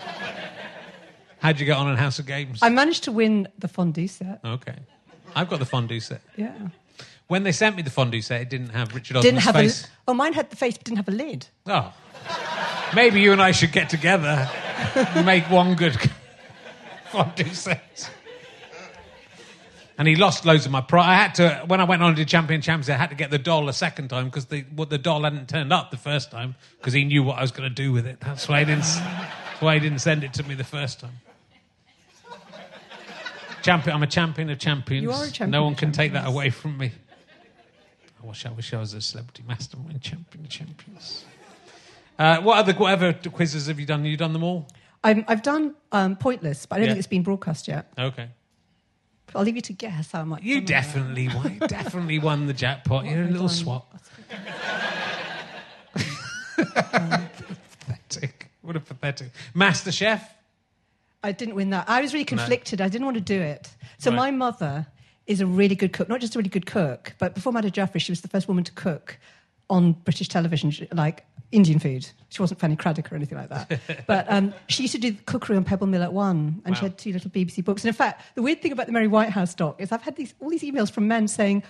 [1.41, 2.61] How'd you get on in House of Games?
[2.63, 4.41] I managed to win the fondue set.
[4.45, 4.77] Okay.
[5.35, 6.21] I've got the fondue set.
[6.37, 6.53] Yeah.
[7.27, 9.85] When they sent me the fondue set, it didn't have Richard Didn't Osman's have face.
[9.85, 9.89] a.
[10.09, 11.47] Oh, mine had the face, but didn't have a lid.
[11.67, 11.93] Oh.
[12.95, 14.49] Maybe you and I should get together
[14.95, 15.97] and make one good
[17.11, 18.09] fondue set.
[19.99, 21.09] And he lost loads of my prize.
[21.09, 23.39] I had to, when I went on to Champion Champions, I had to get the
[23.39, 26.55] doll a second time because the, what the doll hadn't turned up the first time
[26.79, 28.21] because he knew what I was going to do with it.
[28.21, 31.13] That's why, he didn't, that's why he didn't send it to me the first time.
[33.63, 35.03] Champion, I'm a champion of champions.
[35.03, 36.93] You are a champion No one can take that away from me.
[38.23, 41.25] I wish I wish I was a celebrity mastermind champion of champions.
[42.19, 44.05] Uh, what other whatever quizzes have you done?
[44.05, 44.69] You done them all?
[45.03, 46.93] I'm, I've done um, Pointless, but I don't Yeah.
[46.93, 47.93] think it's been broadcast yet.
[47.99, 48.29] Okay.
[49.35, 50.43] I'll leave you to guess how much.
[50.43, 51.59] You uh, definitely won.
[51.67, 53.07] definitely won the jackpot.
[53.07, 53.57] You're a little done?
[53.57, 53.87] swat.
[56.57, 58.49] pathetic.
[58.63, 59.31] What a pathetic.
[59.55, 60.33] Master Chef.
[61.23, 61.89] I didn't win that.
[61.89, 62.81] I was really conflicted.
[62.81, 63.69] I didn't want to do it.
[63.99, 64.17] So Right.
[64.17, 64.87] my mother
[65.27, 68.01] is a really good cook, not just a really good cook, but before Madhur Jaffrey,
[68.01, 69.19] she was the first woman to cook
[69.69, 72.07] on British television, like Indian food.
[72.29, 73.81] She wasn't Fanny Cradock or anything like that.
[74.07, 76.83] but um, she used to do the cookery on Pebble Mill at One, and she
[76.83, 77.83] had two little BBC books.
[77.83, 80.35] And in fact, the weird thing about the Mary Whitehouse doc is I've had these
[80.41, 81.63] all these emails from men saying,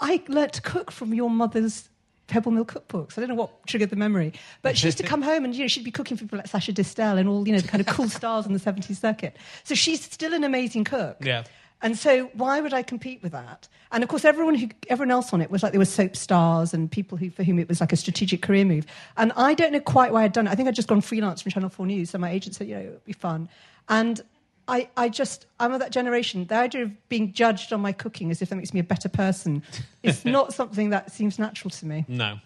[0.00, 1.88] "I learnt to cook from your mother's."
[2.28, 3.18] Pebble Mill cookbooks.
[3.18, 5.62] I don't know what triggered the memory, but she used to come home and you
[5.62, 7.80] know she'd be cooking for people like Sacha Distel and all you know the kind
[7.80, 9.36] of cool stars on the 70s circuit.
[9.64, 11.18] So she's still an amazing cook.
[11.20, 11.44] Yeah.
[11.82, 13.68] And so why would I compete with that?
[13.90, 16.72] And of course, everyone who everyone else on it was like there were soap stars
[16.72, 18.86] and people who for whom it was like a strategic career move.
[19.16, 20.50] And I don't know quite why I'd done it.
[20.50, 22.74] I think I'd just gone freelance from Channel Four News, so my agent said, you
[22.76, 23.48] know, it would be fun.
[23.88, 24.20] And
[24.68, 26.46] I, I just I'm of that generation.
[26.46, 29.08] The idea of being judged on my cooking as if that makes me a better
[29.08, 29.62] person
[30.04, 32.04] is not something that seems natural to me.
[32.06, 32.38] No.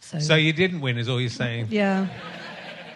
[0.00, 1.66] So, So you didn't win, is all you're saying.
[1.70, 2.08] yeah.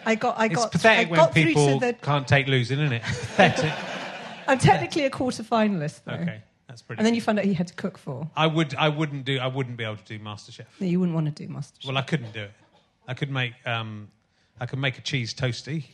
[0.06, 2.78] I got, I It's got, pathetic I when got through people the, can't take losing,
[2.78, 3.02] isn't it?
[3.02, 3.72] Pathetic.
[4.48, 6.14] I'm technically a quarter finalist, though.
[6.14, 7.00] Okay, that's pretty.
[7.00, 8.28] And then you found out he had to cook for.
[8.36, 8.74] I would.
[8.74, 9.38] I wouldn't do.
[9.38, 10.66] I wouldn't be able to do MasterChef.
[10.80, 11.86] No, you wouldn't want to do MasterChef.
[11.86, 12.52] Well, I couldn't do it.
[13.06, 13.54] I could make.
[13.66, 14.08] Um,
[14.60, 15.84] I could make a cheese toasty.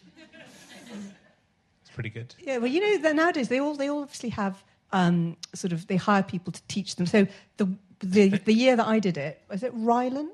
[1.83, 2.35] It's pretty good.
[2.39, 5.87] Yeah, well, you know that nowadays they all they all obviously have um, sort of
[5.87, 7.07] they hire people to teach them.
[7.07, 7.69] So the
[8.01, 10.31] the, the year that I did it was it Rylands.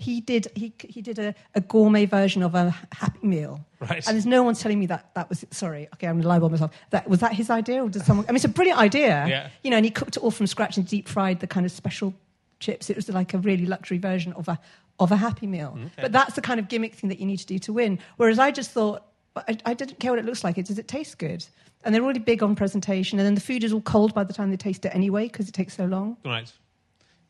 [0.00, 3.60] He did he he did a, a gourmet version of a Happy Meal.
[3.80, 4.06] Right.
[4.06, 5.88] And there's no one telling me that that was sorry.
[5.94, 6.72] Okay, I'm going to lie about myself.
[6.88, 8.24] That was that his idea, or did someone?
[8.26, 9.26] I mean, it's a brilliant idea.
[9.28, 9.50] Yeah.
[9.62, 11.72] You know, and he cooked it all from scratch and deep fried the kind of
[11.72, 12.14] special
[12.60, 12.88] chips.
[12.88, 14.58] It was like a really luxury version of a
[14.98, 15.74] of a Happy Meal.
[15.76, 15.88] Mm-hmm.
[16.00, 17.98] But that's the kind of gimmick thing that you need to do to win.
[18.16, 19.04] Whereas I just thought
[19.36, 20.56] I, I didn't care what it looks like.
[20.56, 21.44] It does it taste good?
[21.84, 24.32] And they're really big on presentation, and then the food is all cold by the
[24.32, 26.16] time they taste it anyway because it takes so long.
[26.24, 26.50] Right.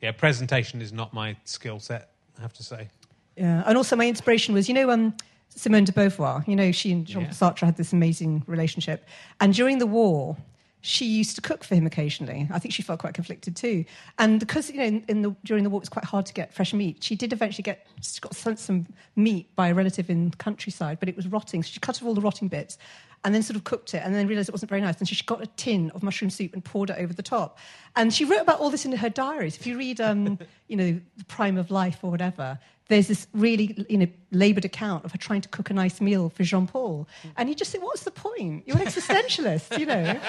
[0.00, 2.88] Yeah, presentation is not my skill set, I have to say.
[3.36, 5.14] Yeah, and also my inspiration was, you know, um,
[5.50, 6.46] Simone de Beauvoir.
[6.48, 7.28] You know, she and Jean Yeah.
[7.28, 9.06] Sartre had this amazing relationship,
[9.40, 10.36] and during the war,
[10.82, 12.48] she used to cook for him occasionally.
[12.50, 13.84] I think she felt quite conflicted too,
[14.18, 16.32] and because you know, in, in the during the war, it was quite hard to
[16.32, 17.04] get fresh meat.
[17.04, 20.98] She did eventually get she got sent some meat by a relative in the countryside,
[20.98, 21.62] but it was rotting.
[21.62, 22.78] So she cut off all the rotting bits.
[23.22, 24.98] And then sort of cooked it, and then realised it wasn't very nice.
[24.98, 27.58] And she got a tin of mushroom soup and poured it over the top.
[27.94, 29.58] And she wrote about all this in her diaries.
[29.58, 32.58] If you read, um, you know, the Prime of Life or whatever,
[32.90, 36.28] there's this really you know laboured account of her trying to cook a nice meal
[36.28, 38.64] for Jean Paul, and you just think, what's the point?
[38.66, 40.20] You're an existentialist, you know.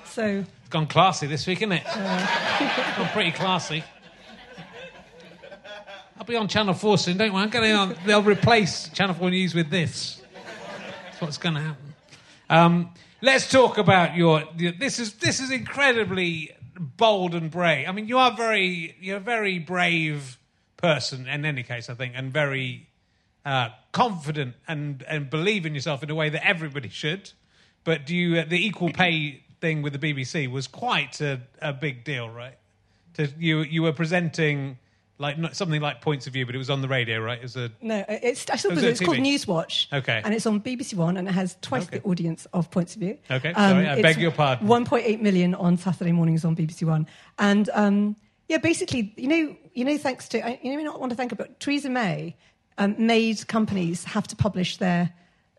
[0.06, 1.82] so It's gone classy this week, isn't it?
[1.84, 3.84] It's gone pretty classy.
[6.18, 7.42] I'll be on Channel 4 soon, don't worry.
[7.42, 7.94] I'm going on.
[8.06, 10.22] They'll replace Channel 4 News with this.
[11.16, 11.94] That's what's going to happen.
[12.50, 12.90] Um,
[13.22, 14.42] let's talk about your.
[14.54, 17.88] This is this is incredibly bold and brave.
[17.88, 20.36] I mean, you are very you're a very brave
[20.76, 22.88] person in any case, I think, and very
[23.46, 27.32] uh, confident and and believe in yourself in a way that everybody should.
[27.84, 31.72] But do you uh, the equal pay thing with the BBC was quite a, a
[31.72, 32.58] big deal, right?
[33.14, 34.76] To, you you were presenting
[35.18, 37.38] like not, something like Points of View, but it was on the radio, right?
[37.38, 39.16] It was a no, it's I still it it's called?
[39.18, 39.92] Newswatch.
[39.92, 40.20] Okay.
[40.24, 41.98] and it's on BBC One, and it has twice Okay.
[41.98, 43.18] the audience of Points of View.
[43.30, 44.66] Um, Okay, sorry, I beg your pardon.
[44.66, 47.06] 1.8 million on Saturday mornings on BBC One,
[47.38, 48.16] and um,
[48.48, 51.58] yeah, basically, you know, you know, thanks to you know, not want to thank about
[51.60, 52.36] Theresa May
[52.78, 55.12] um, made companies have to publish their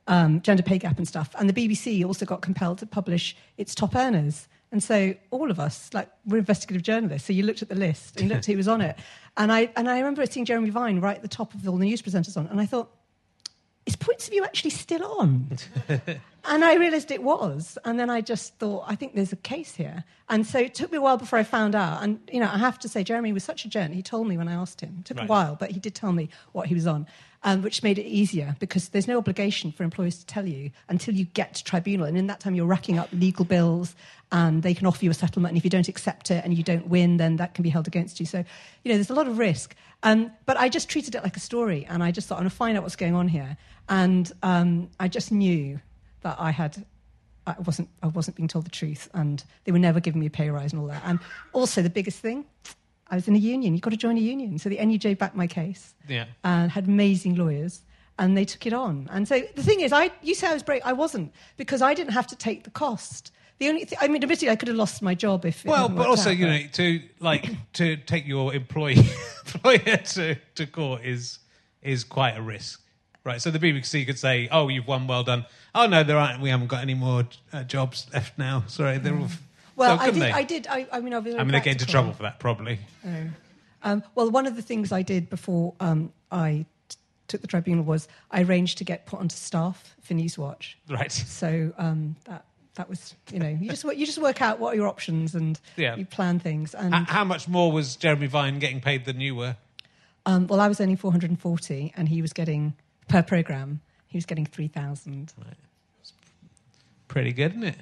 [0.08, 3.74] um, gender pay gap and stuff, and the BBC also got compelled to publish its
[3.74, 4.48] top earners.
[4.70, 8.18] And so all of us, like we're investigative journalists, so you looked at the list
[8.20, 8.98] and you looked who was on it,
[9.38, 11.86] and I and I remember seeing Jeremy Vine right at the top of all the
[11.86, 12.90] news presenters on, and I thought,
[13.86, 15.50] is Points of View actually still on?
[15.88, 19.76] and I realised it was, and then I just thought, I think there's a case
[19.76, 20.04] here.
[20.30, 22.04] And so it took me a while before I found out.
[22.04, 23.94] And you know, I have to say, Jeremy was such a gent.
[23.94, 24.98] He told me when I asked him.
[25.00, 25.24] It took Right.
[25.24, 27.08] a while, but he did tell me what he was on,
[27.48, 31.14] um, which made it easier because there's no obligation for employers to tell you until
[31.14, 32.06] you get to tribunal.
[32.06, 33.96] And in that time, you're racking up legal bills,
[34.34, 35.52] and they can offer you a settlement.
[35.52, 37.88] And if you don't accept it and you don't win, then that can be held
[37.88, 38.26] against you.
[38.26, 38.40] So,
[38.84, 39.78] you know, there's a lot of risk.
[40.04, 42.50] Um, but I just treated it like a story, and I just thought, I'm going
[42.50, 43.56] to find out what's going on here.
[43.88, 45.80] And um, I just knew
[46.24, 46.86] that I had
[47.46, 50.30] I wasn't I wasn't being told the truth, and they were never giving me a
[50.30, 51.02] pay rise and all that.
[51.06, 51.20] And
[51.54, 52.44] also the biggest thing,
[53.10, 53.74] I was in a union.
[53.74, 54.58] You've got to join a union.
[54.60, 56.26] So the NUJ backed my case yeah.
[56.44, 57.82] and had amazing lawyers,
[58.20, 59.08] and they took it on.
[59.12, 61.94] And so the thing is, I you say I was brave, I wasn't because I
[61.94, 63.32] didn't have to take the cost.
[63.60, 65.90] The only thing, I mean, admittedly, I could have lost my job if it Well,
[65.90, 68.98] but also out, you know to like to take your employee
[69.46, 71.40] employer to, to court is
[71.82, 72.82] is quite a risk,
[73.24, 73.42] right?
[73.42, 76.42] So the BBC could say, "Oh, you've won, well done." Oh no, there aren't.
[76.42, 78.64] We haven't got any more uh, jobs left now.
[78.68, 79.30] Sorry, they're all.
[79.78, 80.24] Well, so I did.
[80.24, 80.68] I did.
[80.68, 81.36] I, I mean, I was.
[81.36, 82.80] I mean, they get into trouble for that, probably.
[83.84, 86.98] Um, well, one of the things I did before um, I t-
[87.30, 90.74] took the tribunal was I arranged to get put onto staff for Newswatch.
[90.90, 91.12] Right.
[91.12, 94.74] So um, that that was, you know, you just wo- you just work out what
[94.74, 95.96] are your options and Yeah.
[95.96, 96.74] you plan things.
[96.76, 99.56] And H- How much more was Jeremy Vine getting paid than you were?
[100.26, 102.74] um, well, I was earning 440, and he was getting
[103.08, 103.80] per program.
[104.08, 105.34] He was getting 3,000.
[107.08, 107.76] Pretty good, isn't it?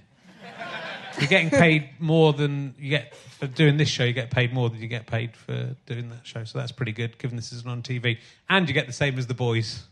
[1.19, 4.03] You're getting paid more than you get for doing this show.
[4.03, 6.43] You get paid more than you get paid for doing that show.
[6.43, 8.19] So that's pretty good, given this isn't on TV.
[8.49, 9.83] And you get the same as the boys.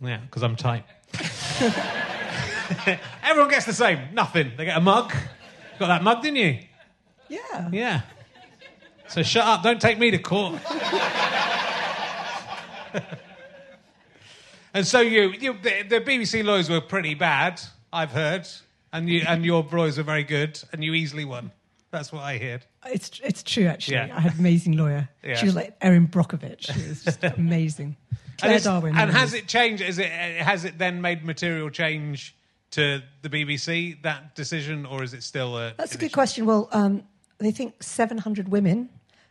[0.00, 0.84] Yeah, because I'm tight.
[3.22, 4.00] Everyone gets the same.
[4.12, 4.52] Nothing.
[4.56, 5.14] They get a mug.
[5.78, 6.58] Got that mug, didn't you?
[7.28, 7.68] Yeah.
[7.72, 8.00] Yeah.
[9.08, 9.62] So shut up.
[9.62, 10.60] Don't take me to court.
[14.74, 17.60] and so you, you the, the BBC lawyers were pretty bad,
[17.92, 18.48] I've heard,
[18.96, 21.52] and you and your lawyers were very good, and you easily won.
[21.90, 22.64] That's what I heard.
[22.86, 23.96] It's it's true actually.
[23.96, 24.16] Yeah.
[24.16, 25.08] I had an amazing lawyer.
[25.22, 25.36] Yeah.
[25.36, 26.72] She was like Erin Brockovich.
[26.72, 27.96] She was just amazing.
[28.38, 28.96] Claire and, Darwin.
[28.96, 29.82] and has it changed?
[29.82, 32.36] Is it has it then made material change
[32.72, 35.74] to the BBC that decision, or is it still a?
[35.76, 36.14] That's a good issue?
[36.14, 36.46] question.
[36.46, 37.02] Well, um,
[37.38, 38.88] they think 700 women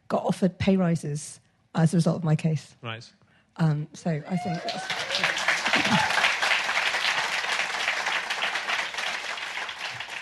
[0.08, 1.40] got offered pay rises
[1.74, 2.76] as a result of my case.
[2.82, 3.08] Right.
[3.58, 6.25] Um, so I think that's,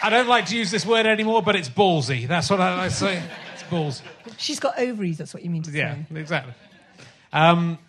[0.04, 2.28] I don't like to use this word anymore, but it's ballsy.
[2.28, 3.24] That's what I, I say.
[3.54, 4.02] It's ballsy.
[4.38, 5.18] She's got ovaries.
[5.18, 6.20] That's what you mean to Yeah, say.
[6.20, 6.54] exactly.
[7.32, 7.80] Um,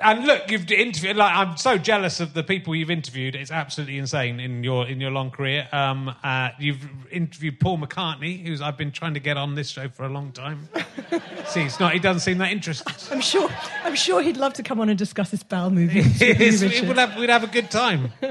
[0.00, 1.16] and look, you've interviewed.
[1.16, 3.34] Like, I'm so jealous of the people you've interviewed.
[3.34, 5.66] It's absolutely insane in your in your long career.
[5.72, 9.88] Um, uh, you've interviewed Paul McCartney, who's I've been trying to get on this show
[9.88, 10.68] for a long time.
[11.46, 11.94] See, it's not.
[11.94, 12.94] He doesn't seem that interested.
[13.10, 13.48] I'm sure.
[13.82, 16.00] I'm sure he'd love to come on and discuss his bowel movie.
[16.00, 16.86] It is- Richard.
[16.88, 18.12] we'd, have, we'd have a good time.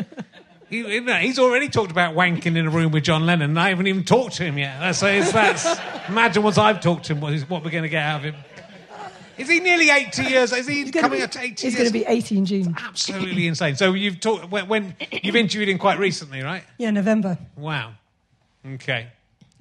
[0.70, 3.59] He, you know, he's already talked about wanking in a room with John Lennon, and
[3.59, 4.80] I haven't even talked to him yet.
[4.80, 7.89] That's, it's, that's imagine once I've talked to him, what, is, what we're going to
[7.89, 8.36] get out of him.
[9.38, 10.51] Is he nearly 80 years?
[10.51, 12.76] Is he coming be- up to 80 He's going to be 80 in June.
[12.80, 13.76] absolutely insane.
[13.76, 16.63] So you've talked when, when you've interviewed him quite recently, right?
[16.80, 17.38] Yeah, November.
[17.55, 17.93] Wow.
[18.68, 19.07] Okay.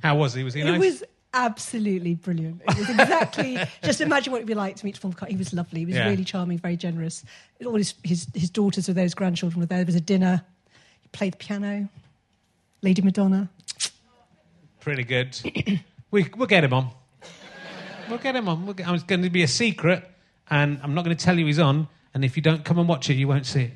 [0.03, 0.43] How was he?
[0.45, 0.75] Was he nice?
[0.75, 1.05] It was
[1.35, 2.63] absolutely brilliant.
[2.67, 5.31] It was exactly just imagine what it'd be like to meet Paul McCartney.
[5.33, 5.81] He was lovely.
[5.81, 6.09] He was Yeah.
[6.09, 7.23] really charming, very generous.
[7.65, 9.79] All his, his his daughters were there, his grandchildren were there.
[9.79, 10.43] There was a dinner.
[11.07, 11.89] He played the piano.
[12.83, 13.49] Lady Madonna.
[14.81, 15.39] Pretty good.
[16.11, 16.91] we, we'll get him on.
[18.09, 18.65] We'll get him on.
[18.67, 20.05] We'll get, it's going to be a secret,
[20.51, 21.87] and I'm not going to tell you he's on.
[22.15, 23.71] And if you don't come and watch it, you won't see it.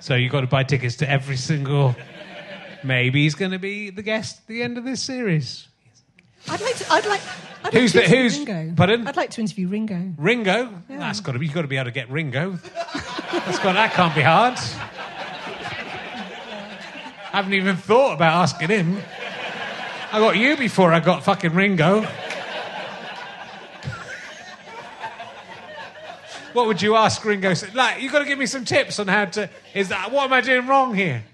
[0.00, 1.96] So you've got to buy tickets to every single.
[2.84, 5.66] Maybe he's going to be the guest at the end of this series.
[6.48, 6.92] I'd like to.
[6.92, 7.20] I'd like.
[7.64, 8.74] I'd Who's like to the- interview who's- Ringo.
[8.76, 9.06] pardon?
[9.08, 10.12] I'd like to interview Ringo.
[10.16, 10.70] Ringo.
[10.88, 10.98] Yeah.
[10.98, 11.46] That's got to be.
[11.46, 12.52] You've got to be able to get Ringo.
[13.32, 13.72] That's got.
[13.74, 14.58] That can't be hard.
[17.36, 18.96] I haven't even thought about asking him.
[20.10, 22.00] I got you before I got fucking Ringo.
[26.54, 27.52] What would you ask Ringo?
[27.74, 29.50] Like, you've got to give me some tips on how to.
[29.74, 31.24] Is that what am I doing wrong here?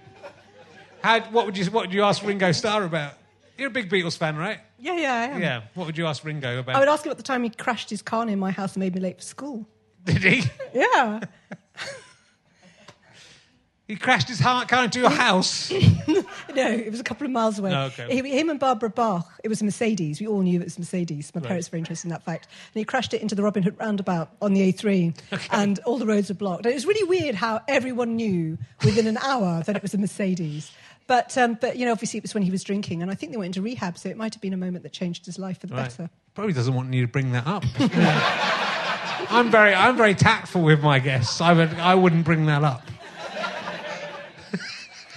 [1.04, 1.20] How?
[1.20, 1.66] What would you?
[1.66, 3.14] What would you ask Ringo Starr about?
[3.56, 4.58] You're a big Beatles fan, right?
[4.80, 5.40] Yeah, yeah, I am.
[5.40, 5.62] Yeah.
[5.74, 6.74] What would you ask Ringo about?
[6.74, 8.80] I would ask him at the time he crashed his car near my house and
[8.80, 9.68] made me late for school.
[10.02, 10.42] Did he?
[10.74, 11.20] Yeah.
[13.92, 15.70] He crashed his heart car into your house.
[16.54, 17.72] No, it was a couple of miles away.
[17.74, 18.20] Oh, okay.
[18.22, 20.20] He- him and Barbara Bach, it was a Mercedes.
[20.20, 21.30] We all knew it was a Mercedes.
[21.34, 21.48] My Right.
[21.48, 22.46] parents were interested in that fact.
[22.74, 25.14] And he crashed it into the Robin Hood roundabout on the A3,
[25.50, 26.64] and all the roads were blocked.
[26.66, 29.98] And it was really weird how everyone knew within an hour that it was a
[29.98, 30.72] Mercedes.
[31.06, 33.32] But, um, but, you know, obviously it was when he was drinking, and I think
[33.32, 35.60] they went into rehab, so it might have been a moment that changed his life
[35.60, 35.84] for the Right.
[35.84, 36.10] better.
[36.34, 37.64] Probably doesn't want you to bring that up.
[39.30, 41.40] I'm very, I'm very tactful with my guests.
[41.40, 42.82] I would, I wouldn't bring that up.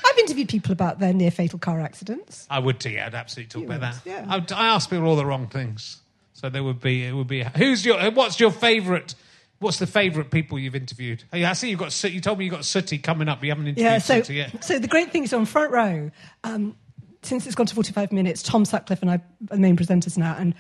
[0.06, 2.45] I've interviewed people about their near fatal car accidents.
[2.49, 2.91] I would too.
[2.91, 4.10] Yeah, I'd absolutely talk You about would, that.
[4.10, 4.26] yeah.
[4.34, 6.01] I, would- I ask people all the wrong things,
[6.34, 7.43] so there would be, it would be.
[7.43, 8.12] Who's your?
[8.12, 9.16] What's your favourite?
[9.60, 11.24] What's the favourite people you've interviewed?
[11.34, 12.03] Oh, yeah, I see you've got.
[12.03, 13.39] You told me you have got Sooty coming up.
[13.39, 14.64] But You haven't interviewed Yeah, so, Sooty yet.
[14.64, 16.12] so the great thing is on front row,
[16.43, 16.76] um,
[17.24, 20.36] since it's gone to 45 minutes, Tom Sutcliffe and I are the main presenters now,
[20.38, 20.53] and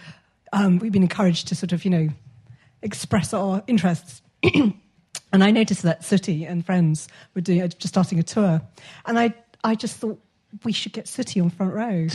[0.53, 2.07] um, we've been encouraged to sort of, you know,
[2.81, 4.21] express our interests.
[5.33, 8.61] and I noticed that Sooty and friends were doing, uh, just starting a tour.
[9.05, 10.19] And I, I just thought
[10.63, 12.07] we should get Sooty on front row.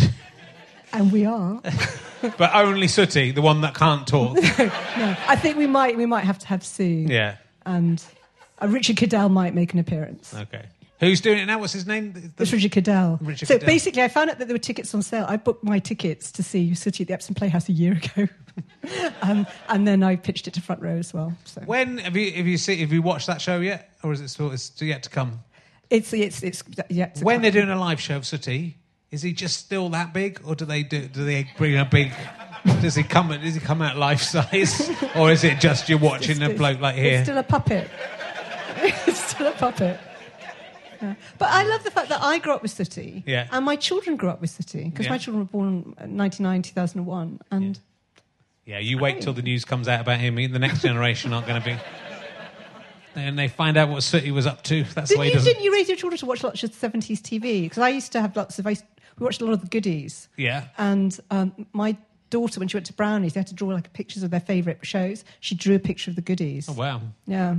[0.93, 1.61] and we are.
[2.37, 4.37] But only Sooty, the one that can't talk.
[4.99, 7.07] No, I think we might, we might have to have Sue.
[7.09, 7.37] yeah.
[7.65, 8.03] And
[8.61, 10.35] uh, Richard Cadell might make an appearance.
[10.35, 10.67] Okay.
[11.01, 11.59] Who's doing it now?
[11.59, 12.13] What's his name?
[12.13, 13.19] The- It's Richard Cadell.
[13.23, 13.67] Richard so Cadell.
[13.67, 15.25] basically, I found out that there were tickets on sale.
[15.29, 18.29] I booked my tickets to see Sooty at the Epsom Playhouse a year ago,
[19.23, 21.33] um, and then I pitched it to front row as well.
[21.47, 24.21] So When have you have you see have you watched that show yet, or is
[24.21, 25.41] it still it's yet to come?
[25.89, 26.63] it's it's it's.
[26.91, 28.77] It's When they're doing a live show of Sooty,
[29.11, 32.13] is he just still that big, or do they do do they bring a big?
[32.83, 33.29] Does he come?
[33.29, 36.97] Does he come out life size, or is it just you're watching a bloke like
[36.97, 37.15] here?
[37.21, 37.89] It's still a puppet.
[39.07, 39.99] it's still a puppet.
[41.03, 41.15] Yeah.
[41.39, 43.49] But I love the fact that I grew up with Sooty, Yeah.
[43.53, 45.13] and my children grew up with Sooty because Yeah.
[45.13, 47.79] my children were born in 99, 2001, and
[48.67, 50.39] Yeah, you wait till the news comes out about him.
[50.39, 51.77] And the next generation aren't going to be.
[53.17, 54.85] And they find out what Sooty was up to.
[54.85, 55.53] That's Didn't why he you, doesn't.
[55.53, 57.63] didn't you raise your children to watch lots of 70s TV?
[57.63, 58.85] Because I used to have lots of, I used,
[59.19, 60.29] we watched a lot of the goodies.
[60.37, 60.69] Yeah.
[60.79, 61.97] And um, my
[62.31, 64.87] daughter, when she went to Brownies, they had to draw like pictures of their favourite
[64.87, 65.25] shows.
[65.41, 66.69] She drew a picture of the goodies.
[66.69, 67.03] Oh wow.
[67.27, 67.57] Yeah.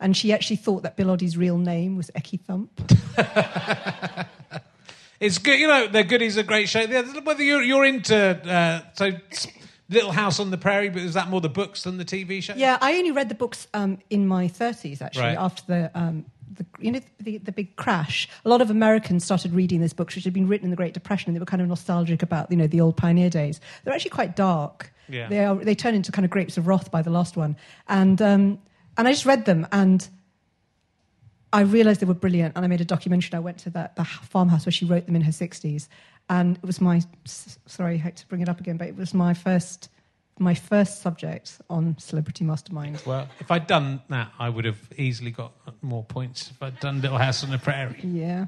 [0.00, 2.70] And she actually thought that Bill Oddie's real name was Ecky Thump.
[5.20, 5.88] It's good, you know.
[5.88, 6.86] The goodies are a great show.
[6.86, 9.10] Whether you're, you're into uh, so
[9.90, 12.54] Little House on the Prairie, but is that more the books than the TV show?
[12.54, 15.36] yeah, I only read the books um, in my 30s, actually, Right.
[15.38, 15.90] after the.
[15.94, 18.28] Um, the, you know the, the big crash.
[18.44, 20.92] A lot of Americans started reading these books, which had been written in the Great
[20.92, 23.60] Depression, and they were kind of nostalgic about you know the old pioneer days.
[23.84, 24.92] They're actually quite dark.
[25.08, 25.28] Yeah.
[25.28, 25.54] They are.
[25.54, 28.58] They turn into kind of grapes of wrath by the last one, and um,
[28.98, 30.06] and I just read them and
[31.52, 33.34] I realised they were brilliant, and I made a documentary.
[33.34, 35.88] I went to that the farmhouse where she wrote them in her sixties,
[36.28, 39.14] and it was my sorry, I hate to bring it up again, but it was
[39.14, 39.88] my first
[40.38, 43.02] my first subject on Celebrity Mastermind.
[43.04, 46.50] Well, if I'd done that, I would have easily got more points.
[46.50, 48.46] If I'd done Little House on the Prairie, Yeah,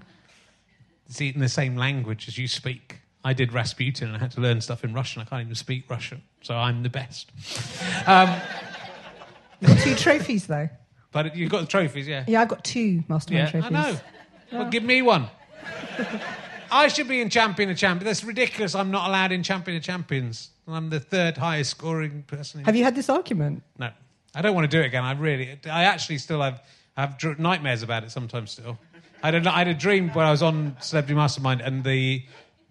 [1.09, 3.01] it's in the same language as you speak.
[3.24, 5.20] I did Rasputin and I had to learn stuff in Russian.
[5.20, 7.30] I can't even speak Russian, so I'm the best.
[8.07, 8.40] Um,
[9.63, 10.69] Got two trophies, though.
[11.13, 12.25] but you've got the trophies, yeah.
[12.27, 13.77] Yeah, I've got two Mastermind Yeah, trophies.
[13.77, 14.01] I know.
[14.53, 15.29] Well, give me one.
[16.73, 18.05] I should be in Champion of Champions.
[18.05, 18.75] That's ridiculous.
[18.75, 20.51] I'm not allowed in Champion of Champions.
[20.69, 22.61] I'm the third highest scoring person.
[22.61, 22.67] In...
[22.67, 23.63] Have you had this argument?
[23.79, 23.91] No,
[24.35, 25.03] I don't want to do it again.
[25.03, 26.63] I really, I actually still have
[26.97, 28.53] have dr- nightmares about it sometimes.
[28.53, 28.79] Still,
[29.23, 32.23] I had a, I had a dream when I was on Celebrity Mastermind, and the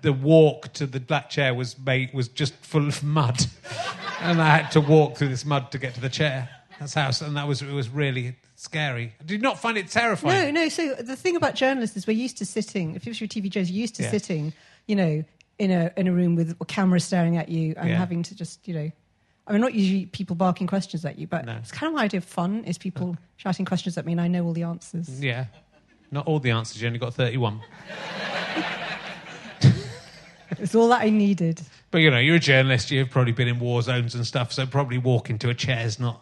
[0.02, 3.46] the walk to the black chair was made was just full of mud,
[4.22, 6.50] and I had to walk through this mud to get to the chair.
[6.80, 9.14] That's how, and that was it was really scary.
[9.20, 10.54] Did you not find it terrifying?
[10.54, 10.70] No, no.
[10.70, 12.96] So the thing about journalists is we're used to sitting.
[12.96, 14.12] If you're a TV shows, you're used to Yeah.
[14.12, 14.54] sitting,
[14.88, 15.24] you know,
[15.58, 17.98] in a in a room with a camera staring at you and Yeah.
[17.98, 18.92] having to just, you know.
[19.48, 21.54] I mean, not usually people barking questions at you, but No.
[21.58, 24.28] it's kind of my idea of fun is people shouting questions at me and I
[24.28, 25.10] know all the answers.
[25.22, 25.46] Yeah.
[26.12, 26.82] Not all the answers.
[26.82, 27.60] You only got 31.
[30.62, 31.62] It's all that I needed.
[31.92, 32.92] But you know, you're a journalist.
[32.92, 36.00] You've probably been in war zones and stuff, so probably walking to a chair is
[36.00, 36.22] not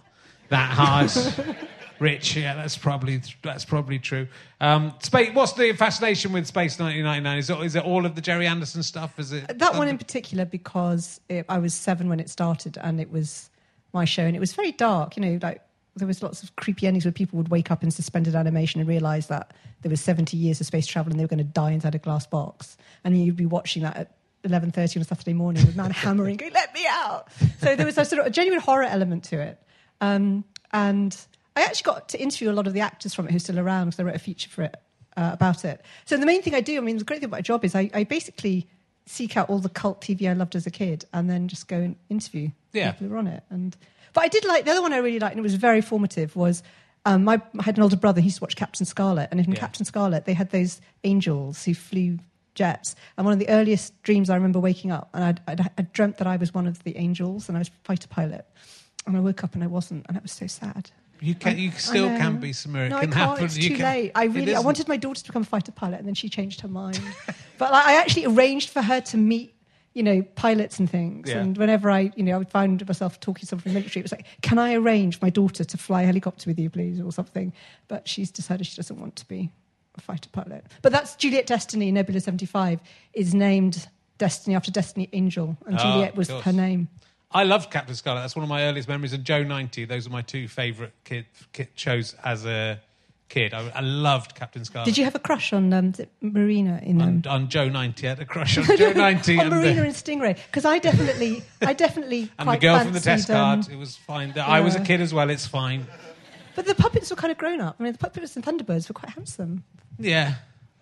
[0.49, 1.11] that hard.
[1.99, 4.27] Rich, yeah, that's probably that's probably true.
[4.61, 5.33] Um, space.
[5.33, 7.37] What's the fascination with Space 1999?
[7.39, 9.17] Is it, is it all of the Gerry Anderson stuff?
[9.17, 13.01] Is it That one in particular because it, I was seven when it started and
[13.01, 13.49] it was
[13.93, 15.17] my show and it was very dark.
[15.17, 15.61] You know, like
[15.95, 18.87] there was lots of creepy endings where people would wake up in suspended animation and
[18.87, 21.71] realize that there was 70 years of space travel and they were going to die
[21.71, 22.77] inside a glass box.
[23.03, 24.11] And you'd be watching that at
[24.43, 27.27] 11.30 on a Saturday morning with man hammering, going, let me out.
[27.59, 29.61] So there was a sort of a genuine horror element to it.
[30.01, 31.15] Um, and
[31.55, 33.59] I actually got to interview a lot of the actors from it who are still
[33.59, 34.75] around because I wrote a feature for it
[35.15, 35.81] uh, about it.
[36.05, 37.73] So the main thing I do, I mean, the great thing about my job is
[37.75, 38.67] I, I basically
[39.05, 41.77] seek out all the cult TV I loved as a kid and then just go
[41.77, 42.91] and interview Yeah.
[42.91, 43.43] people who are on it.
[43.49, 43.75] And
[44.13, 46.35] but I did like the other one I really liked and it was very formative
[46.35, 46.61] was
[47.05, 49.51] um, my, I had an older brother who used to watch Captain Scarlet and in
[49.51, 49.59] Yeah.
[49.59, 52.19] Captain Scarlet they had those angels who flew
[52.53, 55.81] jets and one of the earliest dreams I remember waking up and I'd, I'd, I
[55.93, 58.45] dreamt that I was one of the angels and I was a fighter pilot
[59.07, 60.91] and I woke up and I wasn't and it was so sad.
[61.19, 61.57] You can.
[61.57, 62.89] You still can be, Samira.
[62.89, 63.13] No, I can't.
[63.15, 63.45] happen.
[63.45, 64.11] It's You too can- late.
[64.13, 66.61] I really, I wanted my daughter to become a fighter pilot, and then she changed
[66.61, 67.01] her mind.
[67.57, 69.55] but like, I actually arranged for her to meet,
[69.95, 71.27] you know, pilots and things.
[71.27, 71.39] Yeah.
[71.39, 74.01] And whenever I, you know, I would find myself talking to someone from the military,
[74.01, 77.01] it was like, "Can I arrange my daughter to fly a helicopter with you, please,
[77.01, 77.51] or something?"
[77.87, 79.49] But she's decided she doesn't want to be
[79.97, 80.65] a fighter pilot.
[80.83, 81.91] But that's Juliet Destiny.
[81.91, 82.79] Nebula seventy five
[83.13, 83.87] is named
[84.19, 86.89] Destiny after Destiny Angel, and Ah, Juliet was her name.
[87.32, 88.21] I loved Captain Scarlet.
[88.21, 89.13] That's one of my earliest memories.
[89.13, 89.86] And Joe 90.
[89.86, 92.80] Those are my two favourite kid, kid shows as a
[93.28, 93.53] kid.
[93.53, 94.86] I, I loved Captain Scarlet.
[94.86, 97.23] Did you have a crush on um, Marina in them?
[97.25, 98.07] on, on Joe 90.
[98.07, 99.39] I had a crush on Joe 90.
[99.39, 102.93] on and, the- Marina and Stingray because I definitely, I definitely and the girl from
[102.93, 103.73] the test um, card.
[103.73, 104.34] It was fine.
[104.38, 105.30] I was a kid as well.
[105.30, 105.86] It's fine.
[106.55, 107.75] but the puppets were kind of grown up.
[107.80, 109.63] I mean, the puppets and Thunderbirds were quite handsome.
[109.99, 110.36] Yeah.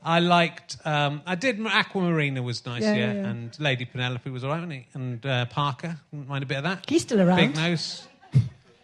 [0.06, 0.78] I liked.
[0.86, 1.58] Um, I did.
[1.60, 4.88] Aquamarina was nice, yeah, Yeah, yeah, and Lady Penelope was all right, wasn't he?
[4.94, 6.86] And uh, Parker, wouldn't mind a bit of that.
[6.88, 7.38] He's still around.
[7.38, 8.08] Big nose.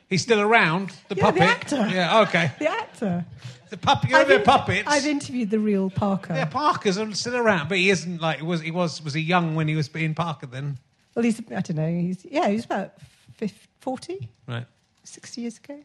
[0.10, 0.92] He's still around.
[1.10, 1.88] The Yeah, the actor.
[1.94, 2.22] Yeah.
[2.22, 2.52] Okay.
[2.60, 3.26] The actor.
[3.70, 4.10] The puppet.
[4.10, 4.84] You know the in- puppets.
[4.88, 6.34] I've interviewed the real Parker.
[6.34, 8.60] yeah, Parker's still around, but he isn't like he was.
[8.62, 9.02] He was.
[9.04, 10.78] Was he young when he was being Parker then?
[11.16, 12.94] Well, he's, I don't know, he's, yeah, he was about
[13.36, 14.66] 50, 40, Right.
[15.04, 15.78] 60 years ago.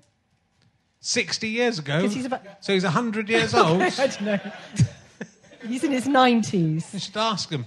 [1.00, 2.08] Sixty years ago.
[2.08, 3.80] he's about- So he's hundred years old.
[3.82, 4.38] I don't know.
[5.66, 6.94] He's in his 90s.
[6.94, 7.66] I should ask him.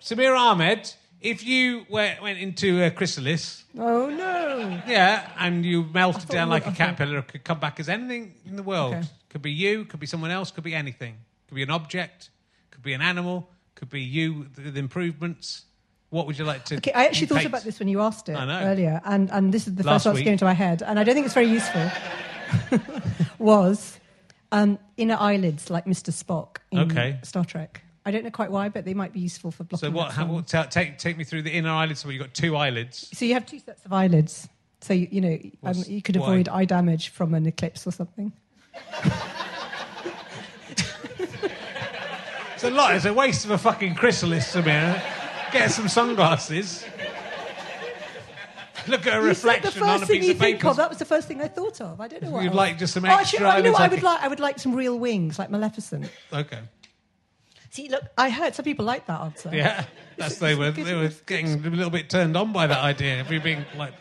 [0.00, 4.80] Samira Ahmed, if you were, went into a chrysalis, Oh, no.
[4.86, 8.56] yeah, and you melted down like a caterpillar, it could come back as anything in
[8.56, 8.94] the world.
[8.94, 9.06] Okay.
[9.30, 11.16] Could be you, could be someone else, could be anything.
[11.48, 12.30] Could be an object,
[12.70, 15.62] could be an animal, could be you with improvements.
[16.10, 16.76] What would you like to?
[16.76, 19.74] Okay, I actually thought about this when you asked it earlier, and, and this is
[19.74, 20.24] the Last first one that's week.
[20.26, 21.90] going into my head, and I don't think it's very useful.
[23.38, 23.98] was
[24.56, 26.10] um, inner eyelids like Mr.
[26.12, 27.18] Spock in Okay.
[27.22, 27.82] Star Trek.
[28.04, 29.88] I don't know quite why, but they might be useful for blocking.
[29.88, 30.08] So what?
[30.08, 30.32] that How, sun.
[30.34, 32.00] what ta- take take me through the inner eyelids.
[32.00, 33.08] So you've got two eyelids.
[33.12, 34.48] So you have two sets of eyelids.
[34.80, 36.26] So you, you know um, What's- you could why?
[36.26, 38.32] avoid eye damage from an eclipse or something.
[42.54, 42.94] It's a lot.
[42.94, 45.02] It's a waste of a fucking chrysalis, Samira.
[45.52, 46.84] Get some sunglasses.
[48.88, 50.68] Look at a You the reflection on a first thing piece you of think paper.
[50.68, 50.76] of.
[50.76, 52.00] That was the first thing I thought of.
[52.00, 52.42] I don't know why.
[52.44, 53.68] You'd like just some Oh, extra actually, I know.
[53.76, 54.22] eyelids, I would like.
[54.22, 56.10] I would like some real wings, like Maleficent.
[56.32, 56.60] Okay.
[57.70, 59.50] See, look, I heard some people like that answer.
[59.52, 59.84] Yeah,
[60.16, 63.30] that's they were they were getting a little bit turned on by that idea of
[63.30, 63.92] you being like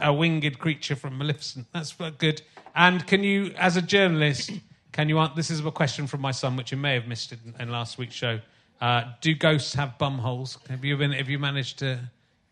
[0.00, 1.66] a winged creature from Maleficent.
[1.72, 2.42] That's good.
[2.76, 4.52] And can you, as a journalist,
[4.92, 5.18] can you?
[5.18, 7.70] an- This is a question from my son, which you may have missed in, in
[7.70, 8.38] last week's show.
[8.80, 10.58] Uh, do ghosts have bum holes?
[10.70, 11.10] Have you been?
[11.12, 11.98] Have you managed to?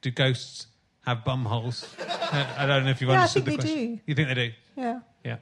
[0.03, 0.67] Do ghosts
[1.07, 1.95] have bum holes?
[2.33, 3.95] I, I don't know if you've Yeah, I understood think the they question.
[3.97, 4.01] do.
[4.07, 4.53] You think they do?
[4.77, 5.01] Yeah.
[5.25, 5.37] Yeah.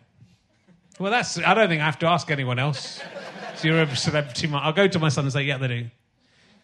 [1.01, 1.39] Well, that's.
[1.39, 3.01] I don't think I have to ask anyone else.
[3.57, 4.49] So you're a celebrity.
[4.53, 5.87] I'll go to my son and say, "Yeah, they do."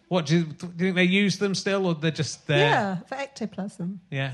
[0.07, 2.69] What do you, do you think they use them still, or they're just there?
[2.69, 4.01] Yeah, for ectoplasm.
[4.09, 4.31] Yeah.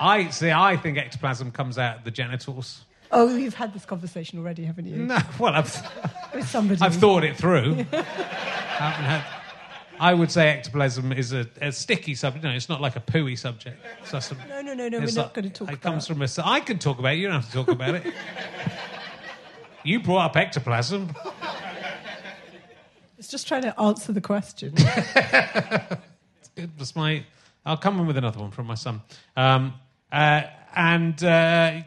[0.00, 0.50] I see.
[0.50, 2.84] I think ectoplasm comes out of the genitals.
[3.12, 4.96] Oh, you've had this conversation already, haven't you?
[4.96, 6.80] No, well, I've With somebody.
[6.80, 7.74] I've thought it through.
[7.90, 9.24] haven't had.
[10.00, 12.42] I would say ectoplasm is a, a sticky subject.
[12.42, 13.76] No, it's not like a pooey subject.
[14.02, 14.96] It's a- No, no, no, no.
[14.98, 15.82] We're it's not like- going to talk It about.
[15.82, 16.28] comes from a.
[16.42, 17.18] I can talk about it.
[17.18, 18.14] You don't have to talk about it.
[19.84, 21.14] you brought up ectoplasm.
[23.18, 24.74] It's just trying to answer the question.
[26.56, 27.24] It was my.
[27.64, 29.00] I'll come in with another one from my son.
[29.36, 29.74] Um,
[30.12, 30.42] uh,
[30.74, 31.80] and uh,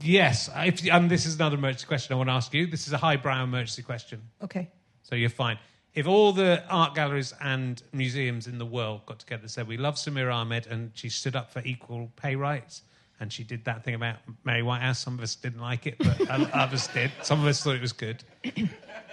[0.00, 2.66] yes, if, and this is another emergency question I want to ask you.
[2.66, 4.68] This is a highbrow emergency question, okay.
[5.02, 5.58] so you're fine.
[5.96, 9.78] If all the art galleries and museums in the world got together and said, We
[9.78, 12.82] love Samira Ahmed, and she stood up for equal pay rights,
[13.18, 16.30] and she did that thing about Mary Whitehouse, some of us didn't like it, but
[16.52, 17.10] others did.
[17.22, 18.22] Some of us thought it was good.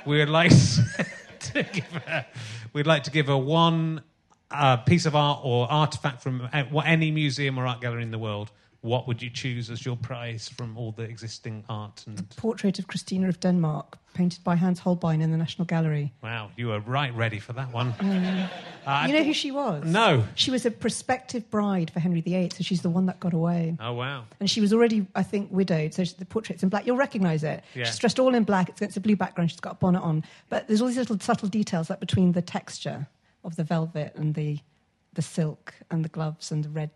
[0.05, 0.51] We would like
[1.39, 2.25] to give her,
[2.73, 4.01] we'd like to give her one
[4.51, 8.19] uh, piece of art or artifact from uh, any museum or art gallery in the
[8.19, 8.51] world.
[8.83, 12.03] What would you choose as your prize from all the existing art?
[12.05, 16.11] And The Portrait of Christina of Denmark, painted by Hans Holbein in the National Gallery.
[16.21, 17.93] wow, you were right ready for that one.
[17.93, 18.49] Mm.
[18.85, 19.81] Uh, you know who she was?
[19.85, 20.25] No.
[20.35, 23.77] She was a prospective bride for Henry VIII, so she's the one that got away.
[23.79, 24.25] Oh wow.
[24.41, 26.85] And she was already, I think, widowed, so the portrait's in black.
[26.85, 27.63] You'll recognise it.
[27.75, 27.85] Yeah.
[27.85, 28.67] She's dressed all in black.
[28.67, 29.51] It's against a blue background.
[29.51, 30.25] She's got a bonnet on.
[30.49, 33.07] But there's all these little subtle details, like between the texture
[33.45, 34.59] of the velvet and the,
[35.13, 36.89] the silk and the gloves and the red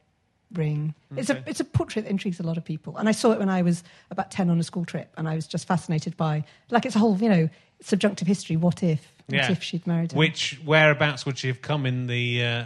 [0.53, 0.93] ring.
[1.15, 2.95] It's, a, it's a portrait that intrigues a lot of people.
[2.97, 5.35] And I saw it when I was about 10 on a school trip, and I
[5.35, 7.49] was just fascinated by, like, it's a whole, you know,
[7.81, 8.55] subjunctive history.
[8.55, 9.11] What if?
[9.27, 9.51] What Yeah.
[9.51, 10.17] if she'd married him?
[10.19, 12.43] Which whereabouts would she have come in the?
[12.43, 12.65] Uh,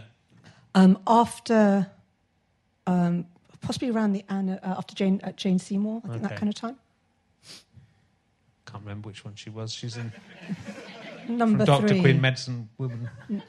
[0.76, 1.90] Um, after,
[2.88, 3.26] um,
[3.62, 6.56] possibly around the Anna, uh, after Jane, uh, Jane Seymour, I think that kind of
[6.56, 6.78] time.
[8.66, 9.74] can't remember which one she was.
[9.74, 10.14] She's in
[11.28, 12.00] Number Doctor.
[12.00, 13.10] Quinn Medicine Woman.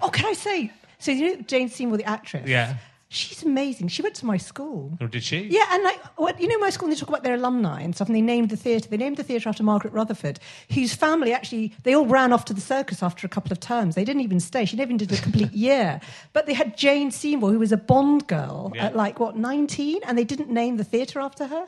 [0.00, 0.72] Oh, can I say?
[1.00, 2.48] So you know Jane Seymour, the actress.
[2.48, 2.76] Yeah.
[3.10, 3.88] She's amazing.
[3.88, 4.98] She went to my school.
[5.00, 5.38] Or did she?
[5.50, 8.08] Yeah, and like what you know, my school they talk about their alumni and stuff,
[8.08, 8.86] and they named the theatre.
[8.90, 10.38] They named the theatre after Margaret Rutherford,
[10.74, 13.94] whose family actually they all ran off to the circus after a couple of terms.
[13.94, 14.66] They didn't even stay.
[14.66, 16.02] She never even did a complete year.
[16.34, 18.86] But they had Jane Seymour, who was a Bond girl Yeah.
[18.86, 21.66] at like what nineteen, and they didn't name the theatre after her.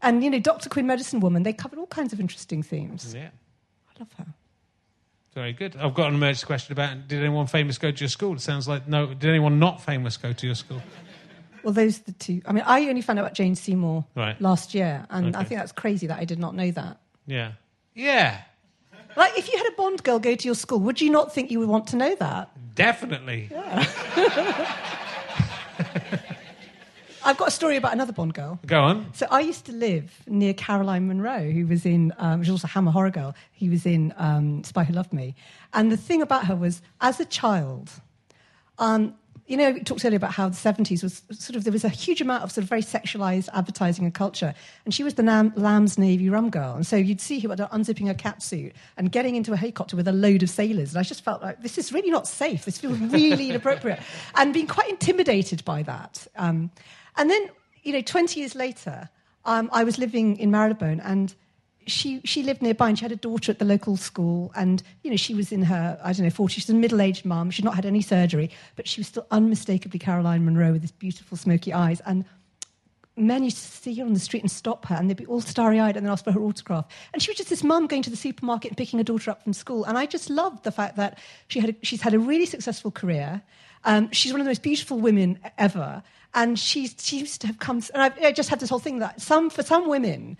[0.00, 3.14] And you know, Doctor Quinn Medicine Woman, they covered all kinds of interesting themes.
[3.14, 3.28] Yeah.
[3.94, 4.26] I love her.
[5.34, 5.76] Very good.
[5.76, 8.34] I've got an emergency question about did anyone famous go to your school?
[8.34, 9.06] It sounds like no.
[9.08, 10.80] Did anyone not famous go to your school?
[11.64, 12.42] Well, those are the two.
[12.46, 14.40] I mean, I only found out about Jane Seymour Right.
[14.40, 16.98] last year, and I think that's crazy that I did not know that.
[17.26, 17.52] Yeah.
[17.94, 18.42] Yeah.
[19.16, 21.50] Like, if you had a Bond girl go to your school, would you not think
[21.50, 22.50] you would want to know that?
[22.74, 23.48] Definitely.
[27.24, 28.58] I've got a story about another Bond girl.
[28.66, 29.12] Go on.
[29.14, 32.68] So I used to live near Caroline Munro, who was in, um, she was also
[32.68, 33.34] Hammer Horror Girl.
[33.52, 35.34] He was in um, Spy Who Loved Me.
[35.72, 37.90] And the thing about her was, as a child,
[38.78, 39.14] um,
[39.46, 41.90] you know, we talked earlier about how the 70s was sort of, there was a
[41.90, 44.54] huge amount of sort of very sexualized advertising and culture.
[44.84, 46.74] And she was the Lam- Lamb's Navy rum girl.
[46.74, 50.12] And so you'd see her unzipping her catsuit and getting into a helicopter with a
[50.12, 50.90] load of sailors.
[50.90, 52.64] And I just felt like, this is really not safe.
[52.64, 54.00] This feels really inappropriate.
[54.34, 56.26] And being quite intimidated by that.
[56.36, 56.70] Um,
[57.16, 57.48] and then,
[57.82, 59.08] you know, 20 years later,
[59.44, 61.34] um, I was living in Marylebone and
[61.86, 64.52] she, she lived nearby and she had a daughter at the local school.
[64.56, 66.50] And, you know, she was in her, I don't know, 40s.
[66.50, 67.50] She's a middle aged mum.
[67.50, 71.36] She'd not had any surgery, but she was still unmistakably Caroline Munro with these beautiful
[71.36, 72.00] smoky eyes.
[72.06, 72.24] And
[73.16, 75.40] men used to see her on the street and stop her, and they'd be all
[75.40, 76.86] starry eyed and then ask for her autograph.
[77.12, 79.42] And she was just this mum going to the supermarket and picking her daughter up
[79.42, 79.84] from school.
[79.84, 82.90] And I just loved the fact that she had a, she's had a really successful
[82.90, 83.42] career.
[83.84, 86.02] Um, she's one of the most beautiful women ever.
[86.34, 89.20] And she seems to have come, and I've, I just had this whole thing that
[89.20, 90.36] some, for some women,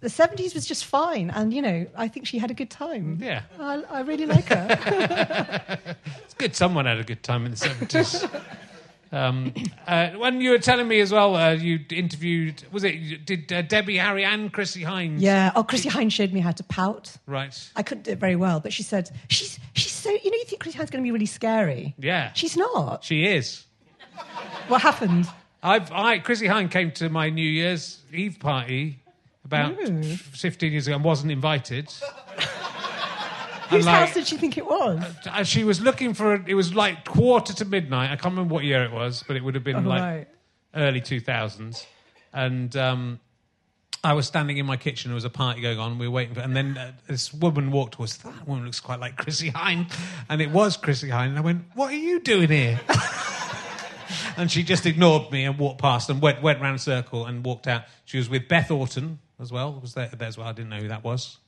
[0.00, 1.30] the 70s was just fine.
[1.30, 3.18] And, you know, I think she had a good time.
[3.22, 3.42] Yeah.
[3.58, 5.78] I, I really like her.
[6.24, 8.42] It's good someone had a good time in the 70s.
[9.12, 9.52] um,
[9.86, 13.62] uh, when you were telling me as well, uh, you interviewed, was it, did uh,
[13.62, 15.20] Debbie Harry and Chrissy Hines?
[15.22, 15.52] yeah.
[15.54, 17.16] Oh, Chrissy Hines showed me how to pout.
[17.26, 17.70] Right.
[17.76, 20.44] I couldn't do it very well, but she said she's she's so you know you
[20.44, 21.94] think Chrissie Hynde's going to be really scary.
[21.98, 22.32] Yeah.
[22.32, 23.04] she's not.
[23.04, 23.66] She is.
[24.68, 25.26] What happened?
[25.62, 28.98] I've, I, Chrissie Hynde came to my New Year's Eve party
[29.44, 30.02] about Ooh.
[30.16, 31.92] 15 years ago and wasn't invited.
[33.70, 35.02] Whose like- house did she think it was?
[35.26, 38.06] Uh, She was looking for, it was like quarter to midnight.
[38.10, 40.28] I can't remember what year it was, but it would have been Oh, like right.
[40.74, 41.84] early 2000s.
[42.32, 43.20] And um,
[44.02, 45.10] I was standing in my kitchen.
[45.10, 45.98] There was a party going on.
[45.98, 48.16] We were waiting for, and then uh, this woman walked towards.
[48.18, 49.92] That woman looks quite like Chrissie Hynde,
[50.28, 51.30] and it was Chrissie Hynde.
[51.30, 52.80] And I went, "What are you doing here?"
[54.36, 57.44] and she just ignored me and walked past and went went round a circle and
[57.44, 57.82] walked out.
[58.04, 59.78] She was with Beth Orton as well.
[59.80, 60.48] Was there, there as well?
[60.48, 61.38] I didn't know who that was.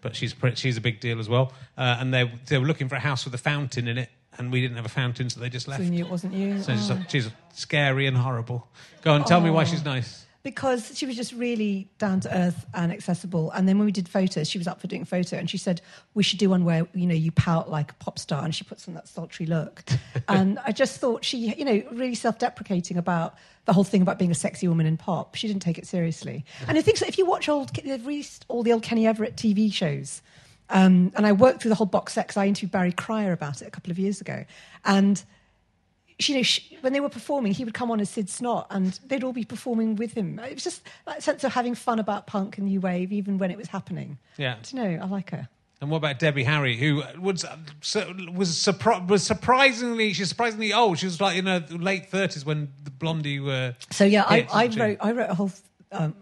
[0.00, 1.52] but she's she's a big deal as well.
[1.76, 4.52] Uh, and they they were looking for a house with a fountain in it, and
[4.52, 5.80] we didn't have a fountain, so they just left.
[5.80, 6.60] So you knew it wasn't you.
[6.62, 7.02] So she's, Oh.
[7.08, 8.68] she's scary and horrible.
[9.02, 10.25] Go and tell me why she's nice.
[10.46, 13.50] Because she was just really down to earth and accessible.
[13.50, 15.80] And then when we did photos, she was up for doing photo, and she said
[16.14, 18.62] we should do one where you know you pout like a pop star, and she
[18.62, 19.82] puts on that sultry look.
[20.28, 23.34] and I just thought she, you know, really self-deprecating about
[23.64, 25.34] the whole thing about being a sexy woman in pop.
[25.34, 26.44] She didn't take it seriously.
[26.68, 29.34] And I think so, if you watch old, they've released all the old Kenny Everett
[29.34, 30.22] TV shows.
[30.70, 33.62] Um, and I worked through the whole box set 'cause I interviewed Barry Cryer about
[33.62, 34.44] it a couple of years ago.
[34.84, 35.20] And
[36.18, 38.66] she, you know, she, when they were performing, he would come on as Sid Snot,
[38.70, 40.38] and they'd all be performing with him.
[40.38, 43.50] It was just that sense of having fun about punk and new wave, even when
[43.50, 44.18] it was happening.
[44.36, 44.56] Yeah.
[44.62, 45.04] Do you know?
[45.04, 45.48] I like her.
[45.80, 47.44] And what about Debbie Harry, who was
[48.32, 50.98] was surpri- was surprisingly she's surprisingly old.
[50.98, 53.74] She was like in her late thirties when the Blondie were.
[53.90, 55.50] So yeah, I, I wrote I wrote a whole
[55.92, 56.14] um,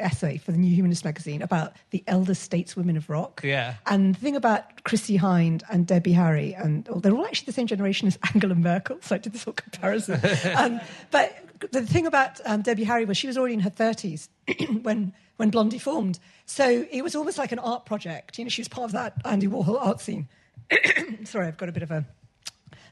[0.00, 3.40] essay for the New Humanist magazine about the elder stateswomen of rock.
[3.44, 3.74] Yeah.
[3.86, 7.52] And the thing about Chrissie Hynde and Debbie Harry, and oh, they're all actually the
[7.52, 8.98] same generation as Angela Merkel.
[9.00, 10.20] So I did this whole comparison.
[10.56, 10.80] um,
[11.10, 11.36] but
[11.72, 14.28] the thing about um, Debbie Harry was she was already in her thirties
[14.82, 16.18] when when Blondie formed.
[16.46, 18.38] So it was almost like an art project.
[18.38, 20.28] You know, she was part of that Andy Warhol art scene.
[21.24, 22.04] Sorry, I've got a bit of a.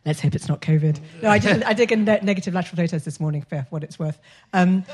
[0.06, 1.00] Let's hope it's not COVID.
[1.22, 3.82] No, I did, I did a ne- negative lateral flow test this morning for what
[3.82, 4.18] it's worth.
[4.52, 4.84] Um,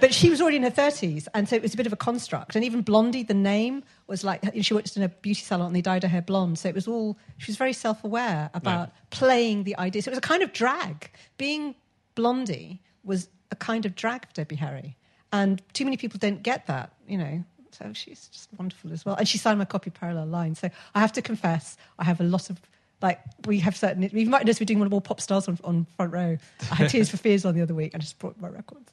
[0.00, 1.96] but she was already in her 30s, and so it was a bit of a
[1.96, 2.56] construct.
[2.56, 5.80] And even Blondie, the name, was like she worked in a beauty salon and they
[5.80, 6.58] dyed her hair blonde.
[6.58, 10.02] So it was all, she was very self aware about playing the idea.
[10.02, 11.10] So it was a kind of drag.
[11.38, 11.74] Being
[12.14, 14.96] Blondie was a kind of drag for Debbie Harry.
[15.32, 17.44] And too many people don't get that, you know.
[17.70, 19.16] So she's just wonderful as well.
[19.16, 20.58] And she signed my copy Parallel Lines.
[20.58, 22.60] So I have to confess, I have a lot of,
[23.02, 25.58] like, we have certain, you might notice we're doing one of all pop stars on,
[25.64, 26.36] on front row.
[26.70, 27.94] I had Tears for Fears on the other week.
[27.94, 28.90] I just brought my records.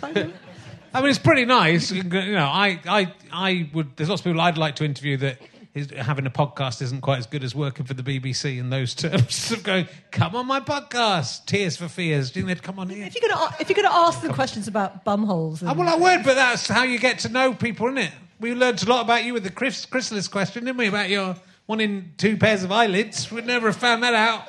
[0.00, 0.32] Kind of-
[0.94, 1.90] I mean, it's pretty nice.
[1.90, 3.96] You know, I, I, I would.
[3.96, 5.38] There's lots of people I'd like to interview that
[5.74, 8.94] is, having a podcast isn't quite as good as working for the BBC in those
[8.94, 9.50] terms.
[9.52, 12.30] of going, come on my podcast, Tears for Fears.
[12.30, 13.04] Do you think they'd come on here?
[13.06, 15.78] if you're going to if you're going to ask them questions about bumholes, ah, and,
[15.78, 18.12] Oh, well, I would, but that's how you get to know people, isn't it?
[18.40, 20.86] We learned a lot about you with the Chris, chrysalis question, didn't we?
[20.86, 21.36] About your
[21.68, 23.30] wanting two pairs of eyelids.
[23.30, 24.42] We'd never have found that out.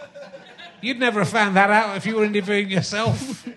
[0.81, 3.45] You'd never have found that out if you were interviewing yourself.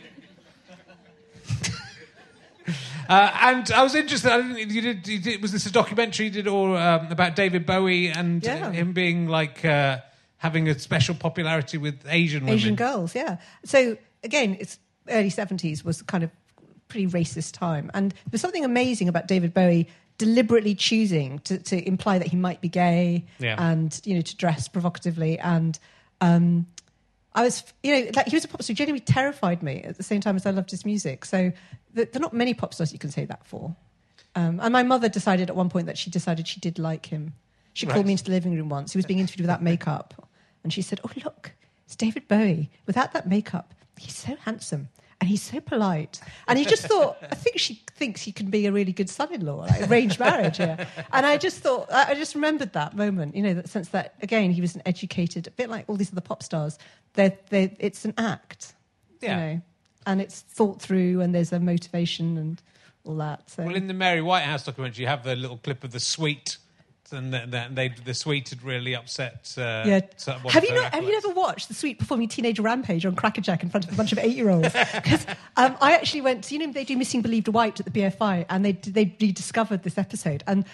[3.08, 4.30] Uh, and I was interested.
[4.30, 5.42] I didn't, you did, you did.
[5.42, 8.70] Was this a documentary you did all um, about David Bowie and Yeah.
[8.70, 9.98] him being like uh,
[10.38, 12.54] having a special popularity with Asian women?
[12.54, 13.38] Asian girls, yeah.
[13.64, 16.30] So again, it's early seventies was kind of
[16.88, 19.88] pretty racist time, and there's something amazing about David Bowie
[20.18, 23.56] deliberately choosing to, to imply that he might be gay Yeah.
[23.58, 25.78] and you know to dress provocatively and.
[26.20, 26.66] Um,
[27.34, 29.96] I was, you know, like he was a pop star who genuinely terrified me at
[29.96, 31.24] the same time as I loved his music.
[31.24, 31.50] So
[31.96, 33.74] th- there are not many pop stars you can say that for.
[34.34, 37.32] Um, and my mother decided at one point that she decided she did like him.
[37.72, 37.94] She Right.
[37.94, 38.92] called me into the living room once.
[38.92, 40.28] He was being interviewed without makeup.
[40.62, 41.52] And she said, Oh, look,
[41.86, 42.70] it's David Bowie.
[42.86, 44.90] Without that makeup, he's so handsome
[45.22, 46.20] and he's so polite.
[46.48, 49.32] And he just thought, I think she thinks he can be a really good son
[49.32, 50.84] in law, like arranged marriage here.
[51.12, 54.50] And I just thought, I just remembered that moment, you know, that sense that, again,
[54.50, 56.76] he was an educated, a bit like all these other pop stars.
[57.12, 58.74] They're, they're, it's an act,
[59.20, 59.30] Yeah.
[59.30, 59.62] you know,
[60.06, 62.60] and it's thought through and there's a motivation and
[63.04, 63.48] all that.
[63.48, 63.62] So.
[63.62, 66.56] Well, in the Mary Whitehouse documentary, you have the little clip of the Sweet,
[67.12, 69.54] and the, the, they, the Sweet had really upset.
[69.56, 70.00] Uh, Yeah.
[70.52, 70.94] Have you not?
[70.94, 73.96] Have you never watched the Sweet performing Teenage Rampage on Crackerjack in front of a
[73.96, 74.74] bunch of eight-year-olds?
[75.02, 76.50] Because um, I actually went.
[76.50, 79.98] You know, they do Missing Believed Wiped at the BFI, and they they rediscovered this
[79.98, 80.64] episode, and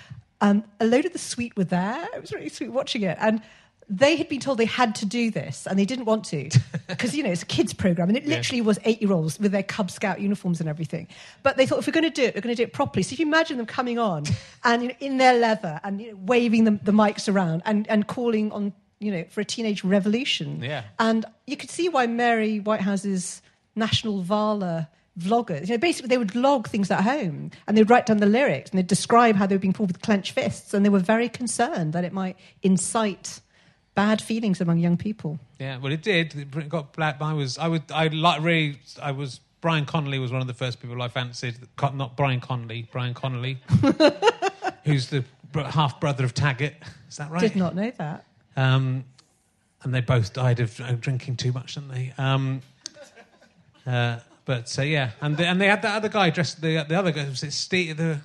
[0.40, 2.08] um, a load of the Sweet were there.
[2.14, 3.42] It was really sweet watching it, and.
[3.90, 6.50] They had been told they had to do this, and they didn't want to,
[6.88, 9.90] because you know it's a kids program, and it literally was eight-year-olds with their Cub
[9.90, 11.08] Scout uniforms and everything.
[11.42, 13.02] But they thought if we're going to do it, we're going to do it properly.
[13.02, 14.24] So if you imagine them coming on
[14.64, 17.88] and you know, in their leather and you know, waving the, the mics around and,
[17.88, 20.84] and calling on you know for a teenage revolution, Yeah.
[20.98, 23.40] and you could see why Mary Whitehouse's
[23.74, 28.06] National Vala vloggers, you know, basically they would log things at home and they'd write
[28.06, 30.84] down the lyrics and they'd describe how they were being pulled with clenched fists and
[30.84, 33.40] they were very concerned that it might incite
[33.98, 35.40] bad feelings among young people.
[35.58, 36.34] Yeah, well, it did.
[36.36, 37.20] It got black.
[37.20, 39.40] I was, I would, I like really, I was.
[39.60, 41.56] Brian Connolly was one of the first people I fancied.
[41.94, 43.58] Not Brian Connolly, Brian Connolly,
[44.84, 46.74] who's the half brother of Taggart.
[47.08, 47.40] Is that right?
[47.40, 48.24] Did not know that.
[48.56, 49.04] Um,
[49.82, 52.12] and they both died of uh, drinking too much, didn't they?
[52.18, 52.62] Um,
[53.84, 56.60] uh, but uh, yeah, and they, and they had that other guy dressed.
[56.60, 57.96] The the other guy was it Steve.
[57.96, 58.20] The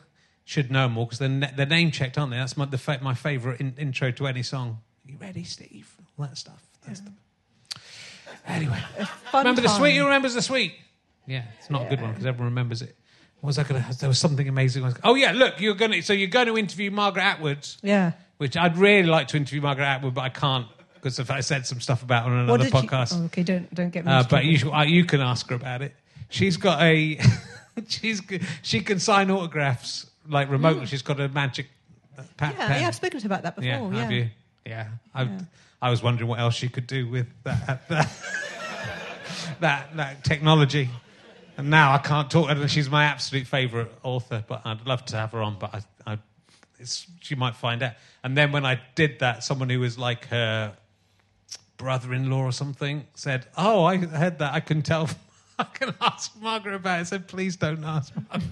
[0.45, 2.37] should know more because they're, they're name checked, aren't they?
[2.37, 4.79] That's my the, my favourite in, intro to any song.
[5.05, 5.93] You ready, Steve?
[6.17, 6.63] All that stuff.
[6.85, 7.11] That's the...
[8.47, 8.79] Anyway,
[9.33, 9.95] remember the sweet?
[9.97, 10.73] Who remembers the sweet?
[11.27, 12.95] Yeah, it's not a good one because everyone remembers it.
[13.39, 13.97] What was I going to?
[13.99, 14.91] There was something amazing.
[15.03, 16.01] Oh yeah, look, you're going to.
[16.01, 18.11] So you're going to interview Margaret Atwood Yeah.
[18.37, 21.65] which I'd really like to interview Margaret Atwood, but I can't because if I said
[21.65, 23.19] some stuff about her on another you- podcast.
[23.19, 24.11] oh, okay, don't don't get me.
[24.11, 25.93] Uh, but you, should- uh, you can ask her about it.
[26.29, 27.19] She's got a.
[27.87, 30.85] she's g- she can sign autographs like remotely.
[30.85, 31.67] She's got a magic
[32.17, 32.81] uh, pa- yeah, pen.
[32.81, 33.69] yeah, I've spoken to her about that before.
[33.69, 34.29] Yeah, Yeah, have you?
[34.65, 35.29] Yeah, I,
[35.81, 38.09] I was wondering what else she could do with that that,
[39.59, 40.89] that that technology.
[41.57, 42.67] And now I can't talk her.
[42.67, 45.57] She's my absolute favourite author, but I'd love to have her on.
[45.59, 46.17] But I, I,
[46.79, 47.93] it's, she might find out.
[48.23, 50.75] And then when I did that, someone who was like her
[51.77, 54.53] brother-in-law or something said, "Oh, I heard that.
[54.53, 55.09] I can tell.
[55.59, 58.49] I can ask Margaret about it." I said, "Please don't ask Margaret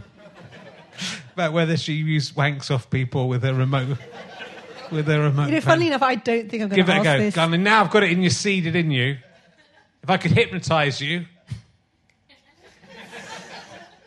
[1.34, 3.98] about whether she used wanks off people with a remote."
[4.92, 5.46] With a remote.
[5.46, 6.76] You know, pen." funnily enough, I don't think I'm going to.
[6.76, 7.18] Give to it a go.
[7.18, 7.38] this.
[7.38, 9.18] I mean, now I've got it in you, seeded in you.
[10.04, 11.26] If I could hypnotise you.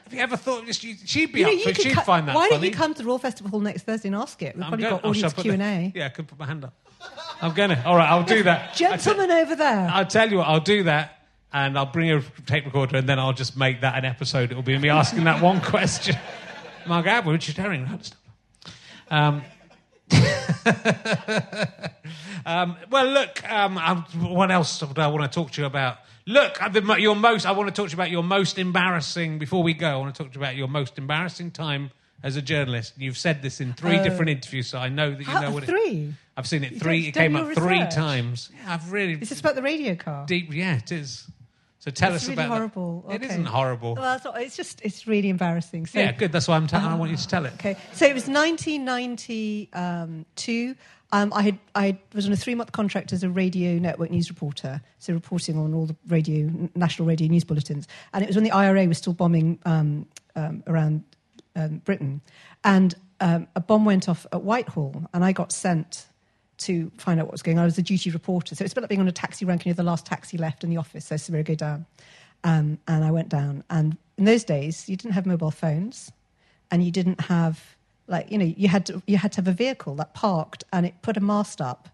[0.04, 0.76] Have you ever thought of this?
[0.78, 1.80] She'd be You know, up you for it.
[1.82, 2.60] She'd co- find that why funny.
[2.60, 4.54] don't you come to the Royal Festival Hall next Thursday and ask it?
[4.54, 5.98] We've I'm probably gonna- got oh, audience put Q and the-.
[5.98, 6.74] Yeah, I could put my hand up.
[7.40, 7.82] I'm gonna.
[7.84, 8.74] All right, I'll do that.
[8.74, 9.88] Gentlemen over there.
[9.92, 10.46] I'll tell you what.
[10.48, 13.96] I'll do that, and I'll bring a tape recorder, and then I'll just make that
[13.98, 14.50] an episode.
[14.50, 16.16] It'll be me asking that one question.
[16.86, 17.88] Margaret Atwood, Richard Herring.
[19.10, 19.42] Um,
[22.46, 23.50] um, well, look.
[23.50, 23.76] Um,
[24.20, 25.98] what else do I want to talk to you about?
[26.26, 27.46] Look, uh, the, your most.
[27.46, 29.38] I want to talk to you about your most embarrassing.
[29.38, 31.90] Before we go, I want to talk to you about your most embarrassing time
[32.22, 32.94] as a journalist.
[32.96, 35.64] You've said this in three different interviews, so I know that you How- know what
[35.64, 35.66] it.
[35.66, 36.14] three?
[36.36, 37.06] I've seen it You three.
[37.08, 38.50] It came up your three times.
[38.56, 40.26] Yeah, I've really Is this about the radio car?
[40.26, 40.52] deep.
[40.52, 41.28] Yeah, it is.
[41.84, 43.04] So tell It's us really about horrible.
[43.10, 43.26] It Okay.
[43.26, 43.94] isn't horrible.
[43.94, 45.84] Well, it's, not, it's just it's really embarrassing.
[45.84, 46.32] So, yeah, good.
[46.32, 46.66] That's why I'm.
[46.66, 47.52] T- I want you to tell it.
[47.54, 50.74] Okay, so it was 1992.
[51.12, 54.30] Um, I had I was on a three month contract as a radio network news
[54.30, 57.86] reporter, so reporting on all the radio national radio news bulletins.
[58.14, 60.06] And it was when the IRA was still bombing um,
[60.36, 61.04] um, around
[61.54, 62.22] um, Britain,
[62.64, 66.06] and um, a bomb went off at Whitehall, and I got sent
[66.58, 67.62] to find out what was going on.
[67.62, 69.62] I was a duty reporter, so it's a bit like being on a taxi rank
[69.62, 71.06] and you're the last taxi left in the office.
[71.06, 71.86] So Samira, go down,
[72.44, 73.64] um, and I went down.
[73.70, 76.12] And in those days, you didn't have mobile phones
[76.70, 77.76] and you didn't have
[78.06, 80.84] like you know you had to you had to have a vehicle that parked and
[80.86, 81.88] it put a mast up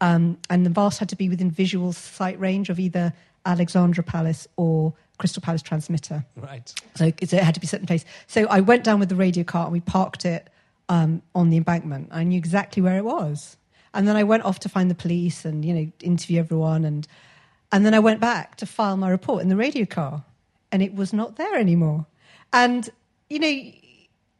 [0.00, 3.12] um, and the mast had to be within visual sight range of either
[3.44, 6.72] alexandra palace or crystal palace transmitter Right.
[6.94, 9.44] so it had to be set in place so i went down with the radio
[9.44, 10.48] car and we parked it
[10.88, 13.56] um, on the embankment i knew exactly where it was
[13.94, 17.06] and then i went off to find the police and you know interview everyone and
[17.72, 20.24] and then i went back to file my report in the radio car
[20.72, 22.06] and it was not there anymore
[22.52, 22.90] and
[23.28, 23.72] you know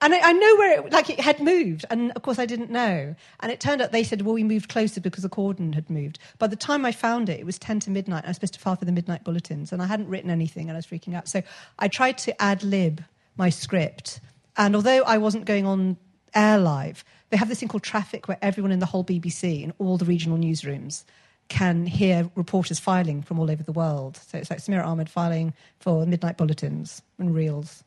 [0.03, 2.71] and I, I know where it like it had moved, and of course I didn't
[2.71, 3.15] know.
[3.41, 6.19] And it turned out they said, "Well, we moved closer because the cordon had moved."
[6.39, 8.25] By the time I found it, it was ten to midnight.
[8.25, 10.77] I was supposed to file for the midnight bulletins, and I hadn't written anything, and
[10.77, 11.29] I was freaking out.
[11.29, 11.43] So
[11.79, 13.05] I tried to ad lib
[13.37, 14.21] my script,
[14.57, 15.99] and although I wasn't going on
[16.35, 19.73] air live, they have this thing called traffic, where everyone in the whole BBC and
[19.79, 21.05] all the regional newsrooms
[21.49, 24.17] can hear reporters filing from all over the world.
[24.17, 27.83] So it's like Samira Ahmed filing for midnight bulletins and reels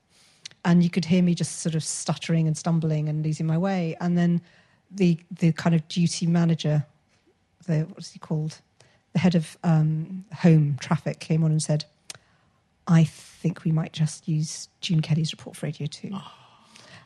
[0.65, 3.95] and you could hear me just sort of stuttering and stumbling and losing my way.
[3.99, 4.41] And then
[4.91, 6.85] the the kind of duty manager,
[7.65, 8.59] the what's he called,
[9.13, 11.85] the head of um, home traffic came on and said,
[12.87, 16.11] "I think we might just use June Kelly's report for Radio Two.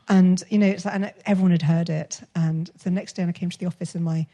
[0.10, 2.22] And you know, it's like, and everyone had heard it.
[2.36, 4.26] And the next day, when I came to the office, and my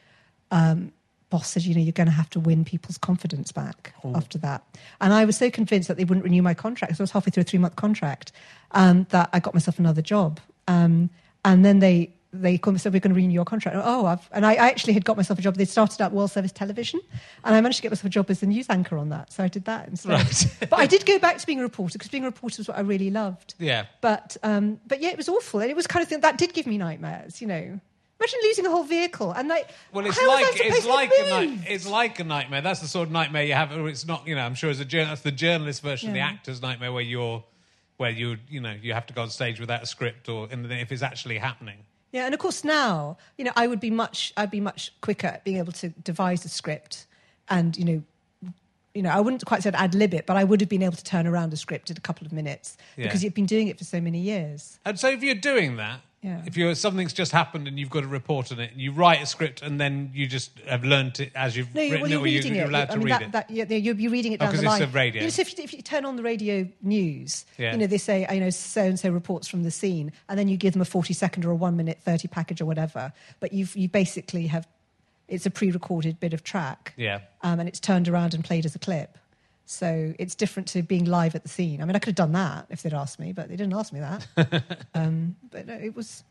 [0.51, 0.91] um,
[1.34, 4.63] boss said, you know, you're going to have to win people's confidence back after that.
[5.01, 6.95] And I was so convinced that they wouldn't renew my contract.
[6.95, 8.32] So I was halfway through a three month contract
[8.71, 10.39] um, that I got myself another job.
[10.67, 11.09] Um,
[11.43, 13.77] and then they they called me and said, we're going to renew your contract.
[13.79, 15.55] Oh, I've, and I, I actually had got myself a job.
[15.55, 16.99] They started out World Service Television,
[17.43, 19.31] and I managed to get myself a job as a news anchor on that.
[19.31, 20.11] So I did that instead.
[20.11, 20.57] Right.
[20.69, 22.77] but I did go back to being a reporter because being a reporter was what
[22.77, 23.53] I really loved.
[23.59, 23.86] Yeah.
[24.01, 26.53] But um, but yeah, it was awful, and it was kind of thing that did
[26.53, 27.39] give me nightmares.
[27.39, 27.79] You know,
[28.19, 29.69] imagine losing a whole vehicle and like.
[29.91, 32.61] Well, it's how was I like it's like a night, it's like a nightmare.
[32.61, 33.71] That's the sort of nightmare you have.
[33.71, 34.41] It's not, you know.
[34.41, 37.43] I'm sure as a journalist, that's the journalist version of the actor's nightmare, where you're,
[37.97, 40.65] where you, you know, you have to go on stage without a script, or and
[40.71, 41.77] if it's actually happening.
[42.14, 45.28] Yeah, and of course now, you know, I would be much, I'd be much quicker
[45.28, 47.07] at being able to devise a script,
[47.49, 48.03] and you know,
[48.93, 50.95] you know, I wouldn't quite say ad lib it, but I would have been able
[50.95, 53.05] to turn around a script in a couple of minutes Yeah.
[53.05, 54.78] because you've been doing it for so many years.
[54.86, 56.41] And so, if you're doing that, Yeah.
[56.45, 59.21] if you're something's just happened and you've got a report on it, and you write
[59.21, 62.19] a script, and then you just have learned it as you've no, written well, you're
[62.21, 62.69] or you, reading you're it.
[62.69, 63.32] allowed I to mean, read that, it.
[63.34, 64.82] That, yeah, you'll be reading it Oh, down 'cause the it's line.
[64.84, 65.19] a radio.
[65.21, 67.74] You know, so if, you- if you turn on the radio news, Yeah.
[67.74, 70.47] you know, they say, you know, so and so reports from the scene, and then
[70.47, 73.11] you give them a 40 second or a one minute 30 package or whatever.
[73.41, 74.65] But you've, you basically have,
[75.28, 76.93] it's a pre recorded bit of track.
[76.95, 77.19] Yeah.
[77.41, 79.17] Um, and it's turned around and played as a clip.
[79.66, 81.82] So it's different to being live at the scene.
[81.82, 83.93] I mean, I could have done that if they'd asked me, but they didn't ask
[83.93, 84.28] me that.
[84.93, 86.24] um, but no, it was,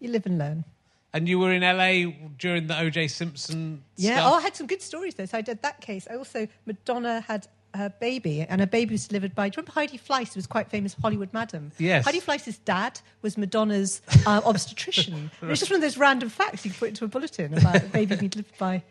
[0.00, 0.64] you live and learn.
[1.12, 4.16] And you were in LA during the OJ Simpson Yeah.
[4.16, 4.32] stuff?
[4.32, 5.26] Oh, I had some good stories though.
[5.26, 6.06] So I did that case.
[6.10, 9.48] I also Madonna had her baby, and her baby was delivered by.
[9.48, 11.72] Do you remember Heidi Fleiss, who was quite famous Hollywood madam?
[11.78, 12.04] Yes.
[12.04, 15.30] Heidi Fleiss's dad was Madonna's uh, obstetrician.
[15.42, 17.86] It's just one of those random facts you can put into a bulletin about a
[17.86, 18.82] baby being delivered by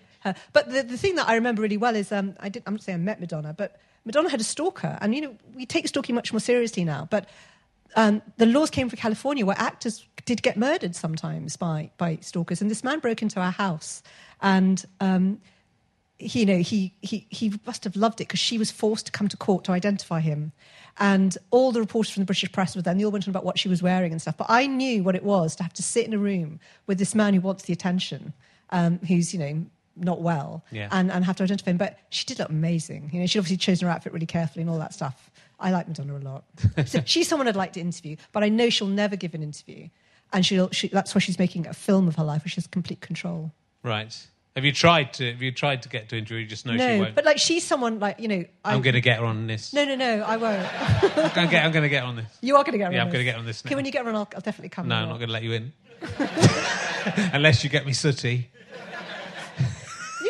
[0.53, 2.63] But the, the thing that I remember really well is um, I did.
[2.65, 5.65] I'm not saying I met Madonna, but Madonna had a stalker, and you know we
[5.65, 7.27] take stalking much more seriously now, but.
[7.97, 12.61] Um, the laws came from California where actors did get murdered sometimes by, by stalkers.
[12.61, 14.03] And this man broke into our house
[14.41, 15.39] and um,
[16.17, 19.11] he, you know, he, he, he must have loved it because she was forced to
[19.11, 20.51] come to court to identify him.
[20.97, 23.31] And all the reporters from the British press were there and they all went on
[23.31, 24.37] about what she was wearing and stuff.
[24.37, 27.15] But I knew what it was to have to sit in a room with this
[27.15, 28.33] man who wants the attention,
[28.69, 29.65] um, who's, you know,
[29.95, 30.89] not well, Yeah.
[30.91, 31.77] and, and have to identify him.
[31.77, 33.09] But she did look amazing.
[33.13, 35.31] You know, she'd obviously chosen her outfit really carefully and all that stuff.
[35.59, 36.43] I like Madonna a lot.
[36.85, 39.87] so she's someone I'd like to interview, but I know she'll never give an interview.
[40.33, 42.67] And she'll, she, that's why she's making a film of her life, where she has
[42.67, 43.51] complete control.
[43.83, 44.13] Right.
[44.55, 45.31] Have you tried to?
[45.31, 46.37] Have you tried to get to interview?
[46.37, 47.15] You just know she no, won't.
[47.15, 48.45] but like she's someone like, you know.
[48.63, 49.73] I, I'm going to get her on this.
[49.73, 50.65] No, no, no, I won't.
[51.03, 51.65] I'm going to get.
[51.65, 52.37] I'm going to get on this.
[52.41, 53.77] You are going to get on Yeah, I'm gonna get on this Okay, now.
[53.77, 54.87] when you get on, I'll, I'll definitely come.
[54.87, 55.73] No, I'm not going to let you in.
[57.33, 58.49] Unless you get me Sooty.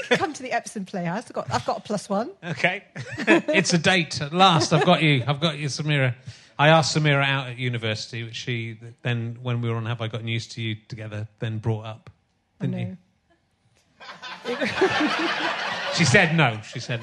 [0.07, 1.25] Can come to the Epsom Playhouse.
[1.27, 2.31] I've got, I've got a plus one.
[2.43, 2.83] Okay.
[3.17, 4.73] it's a date at last.
[4.73, 5.23] I've got you.
[5.25, 6.15] I've got you, Samira.
[6.57, 10.07] I asked Samira out at university, which she then, when we were on Have I
[10.07, 12.09] Got News for You together, then brought up.
[12.61, 12.97] Didn't you?
[15.95, 16.59] She said no.
[16.61, 17.01] She said,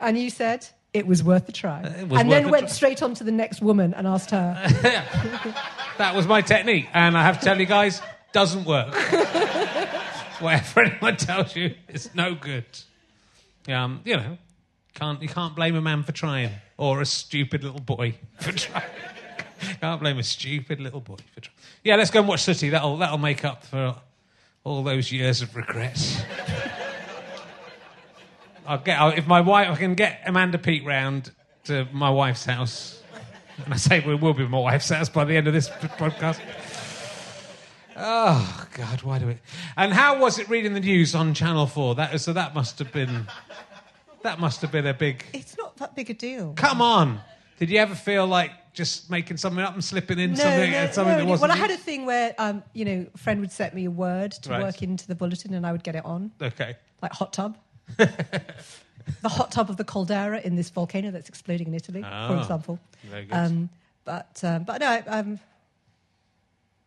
[0.00, 1.82] And you said it was worth a try.
[1.82, 2.72] Uh, it was and then went try.
[2.72, 4.54] straight on to the next woman and asked her.
[5.98, 6.88] that was my technique.
[6.92, 8.94] And I have to tell you guys, doesn't work.
[10.42, 12.64] Whatever anyone tells you, it's no good.
[13.68, 14.38] Um, you know,
[14.94, 18.90] can't, you can't blame a man for trying or a stupid little boy for trying.
[19.80, 21.56] Can't blame a stupid little boy for trying.
[21.84, 22.70] Yeah, let's go and watch City.
[22.70, 23.94] That'll, that'll make up for
[24.64, 26.20] all those years of regrets.
[28.66, 31.30] I'll get, if my wife, I can get Amanda Pete round
[31.64, 33.02] to my wife's house.
[33.64, 36.40] And I say we will be my wife's house by the end of this podcast.
[37.96, 39.38] Oh God, why do it?
[39.76, 41.94] And how was it reading the news on Channel Four?
[41.96, 43.26] That so that must have been
[44.22, 45.24] that must have been a big.
[45.32, 46.52] It's not that big a deal.
[46.54, 47.20] Come on,
[47.58, 51.16] did you ever feel like just making something up and slipping in something uh, something
[51.18, 51.50] that wasn't?
[51.50, 53.90] Well, I had a thing where, um, you know, a friend would set me a
[53.90, 54.62] word to Right.
[54.62, 56.76] work into the bulletin and I would get it on, okay.
[57.02, 57.58] like hot tub.
[57.98, 62.38] the hot tub of the caldera in this volcano that's exploding in Italy, for Oh,
[62.40, 62.78] example.
[63.04, 63.34] very good.
[63.34, 63.68] Um,
[64.04, 65.38] but, um, but no, I- um,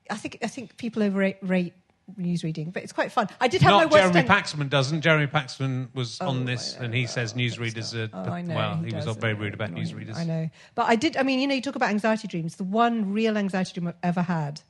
[0.10, 1.74] I think I think people overrate rate
[2.18, 3.28] news reading, but it's quite fun.
[3.42, 5.02] I did have my Not worst Jeremy Paxman doesn't.
[5.02, 8.10] Jeremy Paxman was Oh, on this, and he says newsreaders are.
[8.14, 8.56] Oh, I know.
[8.56, 9.16] well, he, was does.
[9.18, 10.16] very rude about newsreaders.
[10.16, 10.50] I know.
[10.76, 12.58] But I did, I mean, you know, you talk about anxiety dreams.
[12.58, 14.62] The one real anxiety dream I've ever had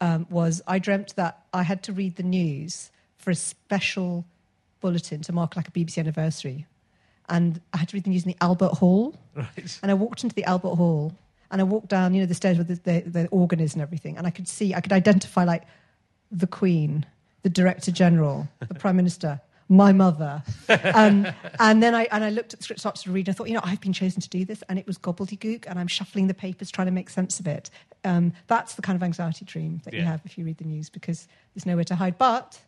[0.00, 4.24] um, was I dreamt that I had to read the news for a special
[4.80, 6.66] bulletin to mark like a BBC anniversary.
[7.28, 9.14] And I had to read the news in the Albert Hall.
[9.34, 9.78] Right.
[9.82, 11.14] And I walked into the Albert Hall
[11.52, 13.82] and I walked down, you know, the stairs where the, the, the organ is and
[13.82, 14.16] everything.
[14.16, 15.64] And I could see, I could identify like
[16.30, 17.04] the Queen,
[17.42, 20.42] the Director General, the Prime Minister, my mother.
[20.94, 21.26] Um,
[21.58, 23.48] and then I, and I looked at the script, started to read, and I thought,
[23.48, 24.62] you know, I've been chosen to do this.
[24.68, 25.66] And it was gobbledygook.
[25.66, 27.70] And I'm shuffling the papers, trying to make sense of it.
[28.04, 30.88] Um, that's the kind of anxiety dream that you have if you read the news
[30.88, 32.16] because there's nowhere to hide.
[32.16, 32.58] But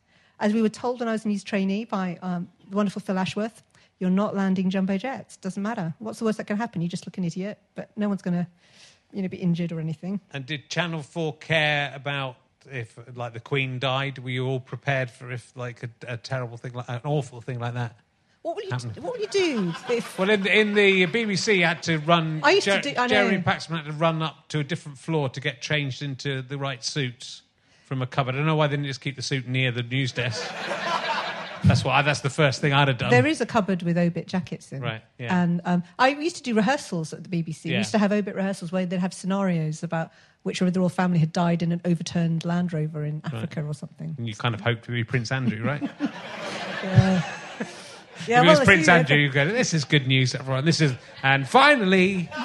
[0.41, 3.19] as we were told when I was a news trainee by um, the wonderful Phil
[3.19, 3.63] Ashworth,
[4.05, 5.39] you're not landing jumbo jets.
[5.39, 5.95] Doesn't matter.
[5.99, 6.83] What's the worst that can happen?
[6.83, 8.47] You just look an idiot, but no one's going to,
[9.15, 10.21] you know, be injured or anything.
[10.31, 12.37] And did Channel Four care about
[12.71, 14.19] if, like, the Queen died?
[14.19, 17.59] Were you all prepared for if, like, a, a terrible thing, like an awful thing
[17.61, 17.97] like that?
[18.43, 18.77] What will you?
[18.77, 20.19] Do, what will you do if?
[20.19, 22.41] Well, in, in the BBC, had to run.
[22.43, 23.09] I used to do- I know.
[23.09, 26.59] Jeremy Paxman had to run up to a different floor to get changed into the
[26.59, 27.41] right suits
[27.87, 28.35] from a cupboard.
[28.35, 30.53] I don't know why they didn't just keep the suit near the news desk.
[31.65, 31.93] that's what.
[31.93, 33.11] I, that's the first thing I'd have done.
[33.11, 34.81] There is a cupboard with obit jackets in.
[34.83, 35.43] Right, yeah.
[35.43, 37.65] And um, I used to do rehearsals at the BBC.
[37.67, 37.79] We Yeah.
[37.79, 40.11] used to have obit rehearsals where they'd have scenarios about
[40.43, 43.73] which of the royal family had died in an overturned Land Rover in Africa or
[43.75, 44.15] something.
[44.19, 45.83] And you kind of hoped to be Prince Andrew, right?
[48.29, 50.65] Yeah, if it was Prince Andrew, you go, "This is good news, everyone.
[50.65, 52.29] This is." And finally,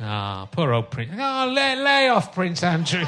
[0.00, 1.12] ah, poor old Prince.
[1.18, 3.04] Oh, lay, lay off, Prince Andrew.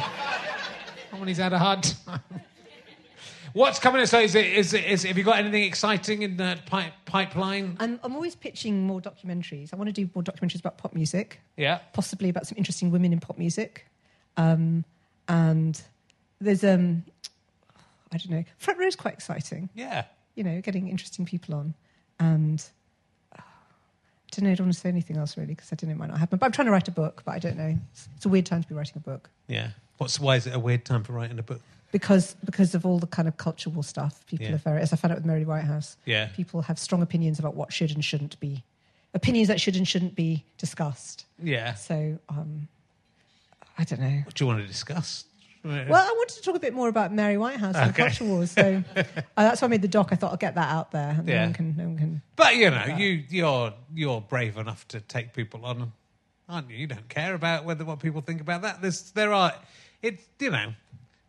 [1.18, 2.20] When he's had a hard time.
[3.52, 4.04] What's coming?
[4.04, 6.92] So, is it, is it, is it, have you got anything exciting in the pipe,
[7.06, 7.78] pipeline?
[7.80, 9.72] I'm, I'm always pitching more documentaries.
[9.72, 11.40] I want to do more documentaries about pop music.
[11.56, 11.78] Yeah.
[11.94, 13.86] possibly about some interesting women in pop music.
[14.36, 14.84] Um,
[15.26, 15.80] and
[16.38, 17.02] there's, um,
[18.12, 19.70] I don't know, Front Row is quite exciting.
[19.74, 20.04] Yeah.
[20.34, 21.72] You know, getting interesting people on.
[22.20, 22.62] And
[23.34, 23.40] uh,
[24.32, 24.50] don't know.
[24.50, 26.18] I don't want to say anything else really because I don't know it might not
[26.18, 26.38] happen.
[26.38, 27.74] But I'm trying to write a book, but I don't know.
[27.92, 29.70] It's, it's a weird time to be writing a book Yeah.
[29.98, 31.60] What's why is it a weird time for writing a book?
[31.92, 34.26] because because of all the kind of culture war stuff.
[34.26, 34.54] People Yeah.
[34.54, 35.96] are very, as I found out with Mary Whitehouse.
[36.04, 36.26] Yeah.
[36.34, 38.64] People have strong opinions about what should and shouldn't be,
[39.14, 41.24] opinions that should and shouldn't be discussed.
[41.42, 41.74] Yeah.
[41.74, 42.68] So um,
[43.78, 44.22] I don't know.
[44.26, 45.24] What do you want to discuss?
[45.64, 48.02] Well, I wanted to talk a bit more about Mary Whitehouse and Okay.
[48.04, 48.50] the culture wars.
[48.52, 49.02] So uh,
[49.36, 50.10] that's why I made the doc.
[50.12, 51.36] I thought I'll get that out there, and Yeah.
[51.38, 52.22] no one can, no one can.
[52.36, 55.92] But you know, you you're you're brave enough to take people on,
[56.48, 56.76] aren't you?
[56.76, 58.80] You don't care about whether what people think about that.
[58.82, 59.54] There's there are
[60.02, 60.72] it's you know.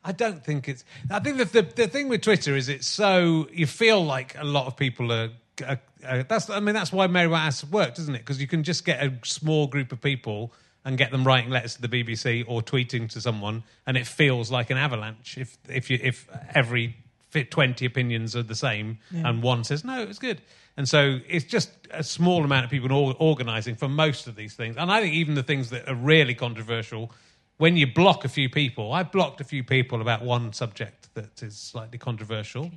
[0.04, 0.86] I don't think it's.
[1.12, 4.46] I think the, the the thing with Twitter is it's so you feel like a
[4.46, 5.30] lot of people are.
[5.66, 8.20] are, are that's I mean that's why Mary Whitehouse worked, isn't it?
[8.20, 10.54] Because you can just get a small group of people
[10.86, 14.50] and get them writing letters to the BBC or tweeting to someone, and it feels
[14.50, 15.38] like an avalanche.
[15.38, 16.96] If if you if every
[17.32, 20.42] 20 opinions are the same and one says no it's good
[20.78, 24.78] and so it's just a small amount of people organising for most of these things
[24.78, 27.12] and i think even the things that are really controversial
[27.58, 31.42] when you block a few people i've blocked a few people about one subject that
[31.44, 32.72] is slightly controversial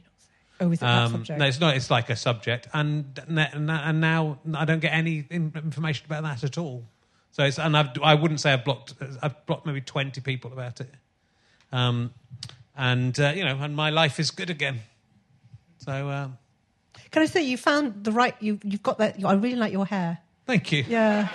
[0.63, 1.39] Oh, is it that um, subject?
[1.39, 6.05] no it's not it's like a subject and and now i don't get any information
[6.07, 6.85] about that at all
[7.31, 10.81] so it's and I've, i wouldn't say i've blocked i've blocked maybe 20 people about
[10.81, 10.93] it
[11.73, 12.13] um,
[12.77, 14.81] and uh, you know, and my life is good again.
[15.79, 16.39] So um,
[17.11, 18.35] Can I say you found the right?
[18.41, 19.23] You you've got that.
[19.25, 20.19] I really like your hair.
[20.47, 20.85] thank you.
[20.89, 21.29] Yeah.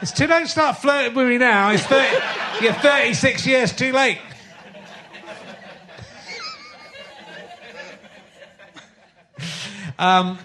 [0.00, 1.70] It's too don't start flirting with me now.
[1.70, 2.06] It's 30,
[2.60, 4.18] you're 36 years too late.
[9.98, 10.38] Um,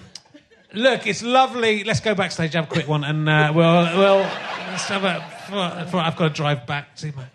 [0.73, 1.83] look, it's lovely.
[1.83, 5.25] Let's go backstage, have a quick one, and uh, we'll we'll let's have a.
[5.47, 6.89] For, for, I've got to drive back.
[6.95, 7.25] See my.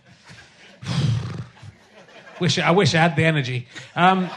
[2.40, 3.66] wish I wish I had the energy.
[3.96, 4.30] Um,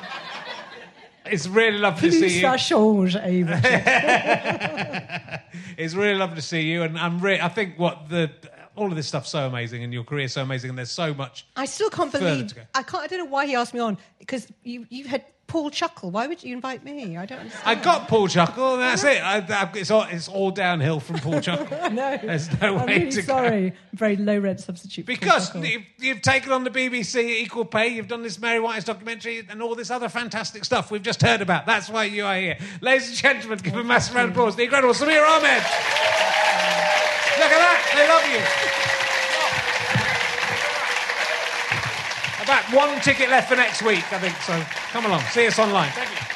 [1.25, 3.09] it's really lovely to see Plus you.
[3.09, 3.53] change.
[5.77, 8.31] It's really lovely to see you, and I'm re- I think what the
[8.77, 11.45] all of this stuff's so amazing, and your career's so amazing, and there's so much.
[11.55, 12.53] I still can't believe.
[12.73, 13.03] I can't.
[13.03, 16.11] I don't know why he asked me on because you you had Paul Chuckle.
[16.11, 17.15] Why would you invite me?
[17.17, 17.39] I don't.
[17.39, 17.63] Understand.
[17.79, 19.23] I got Paul Chuckle, and that's it.
[19.23, 21.67] I, I, it's all it's all downhill from Paul Chuckle.
[21.91, 23.27] No, There's no I'm way really to go.
[23.27, 23.73] sorry.
[23.93, 25.05] Very low rent substitute.
[25.05, 29.47] Because you've, you've taken on the BBC Equal Pay, you've done this Mary Whitehouse documentary,
[29.49, 31.65] and all this other fantastic stuff we've just heard about.
[31.65, 32.57] That's why you are here.
[32.81, 34.55] Ladies and gentlemen, give a massive round of applause.
[34.57, 35.63] The incredible Samira Ahmed.
[37.39, 37.79] Look at that.
[37.95, 38.66] They love you.
[42.47, 44.35] One ticket left for next week, I think.
[44.37, 45.21] So come along.
[45.31, 45.91] See us online.
[45.91, 46.27] Thank you.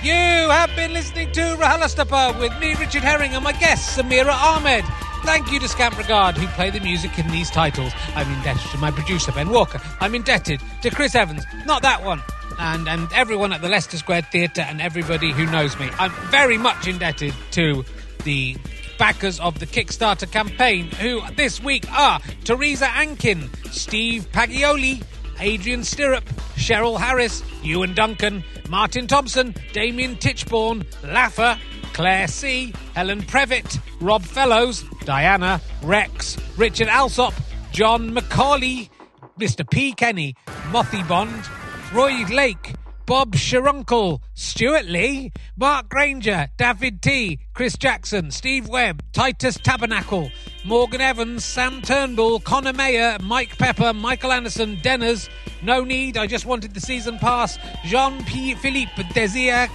[0.00, 4.84] You have been listening to RHLSTP with me, Richard Herring, and my guest, Samira Ahmed.
[5.24, 7.92] Thank you to Scamp Regard, who play the music in these titles.
[8.14, 9.80] I'm indebted to my producer, Ben Walker.
[9.98, 12.22] I'm indebted to Chris Evans, not that one.
[12.60, 15.88] And, and everyone at the Leicester Square Theatre and everybody who knows me.
[15.98, 17.84] I'm very much indebted to
[18.22, 18.56] the
[18.98, 25.02] backers of the Kickstarter campaign, who this week are Teresa Ankin, Steve Pagioli,
[25.40, 26.24] Adrian Stirrup,
[26.56, 31.58] Cheryl Harris, Ewan Duncan, Martin Thompson, Damien Titchborn, Laffer,
[31.92, 37.34] Claire C, Helen Previtt, Rob Fellows, Diana, Rex, Richard Alsop,
[37.72, 38.90] John McCauley,
[39.38, 39.68] Mr.
[39.68, 39.92] P.
[39.92, 40.34] Kenny,
[40.70, 41.48] Mothy Bond,
[41.92, 42.74] Roy Lake,
[43.08, 50.30] Bob Sharuncle, Stuart Lee, Mark Granger, David T, Chris Jackson, Steve Webb, Titus Tabernacle,
[50.66, 55.30] Morgan Evans, Sam Turnbull, Connor Mayer, Mike Pepper, Michael Anderson, Denners,
[55.62, 58.54] No Need, I Just Wanted the Season Pass, Jean P.
[58.54, 59.68] Philippe Desir,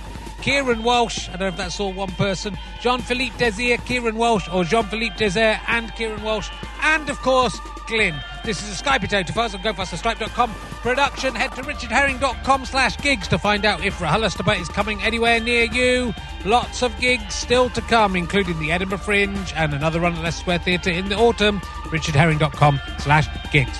[0.43, 4.47] Kieran Walsh, I don't know if that's all one person, Jean Philippe Desir, Kieran Walsh,
[4.53, 6.51] or Jean Philippe Desir and Kieran Walsh,
[6.83, 7.57] and of course,
[7.87, 8.13] Glyn.
[8.43, 11.33] This is a Sky Potato Fuzz on GoFasterStripe.com production.
[11.33, 16.13] Head to richardherring.com slash gigs to find out if RHLSTP is coming anywhere near you.
[16.43, 20.41] Lots of gigs still to come, including the Edinburgh Fringe and another run at Leicester
[20.41, 21.61] Square Theatre in the autumn.
[21.85, 23.79] richardherring.com slash gigs.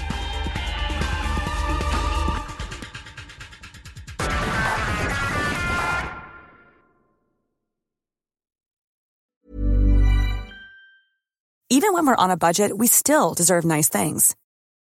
[11.70, 14.36] Even when we're on a budget, we still deserve nice things.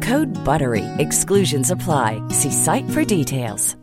[0.00, 0.84] Code BUTTERY.
[0.98, 2.22] Exclusions apply.
[2.28, 3.76] See site for details.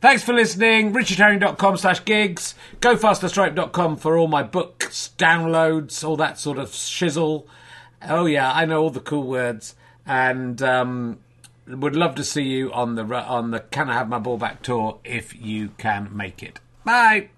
[0.00, 0.94] Thanks for listening.
[0.94, 2.54] richardherring.com slash gigs.
[2.80, 7.44] GoFasterStripe.com for all my books, downloads, all that sort of shizzle.
[8.08, 9.74] Oh, yeah, I know all the cool words.
[10.06, 11.18] And um,
[11.66, 14.62] would love to see you on the on the Can I Have My Ball Back
[14.62, 16.60] tour if you can make it.
[16.82, 17.28] Bye.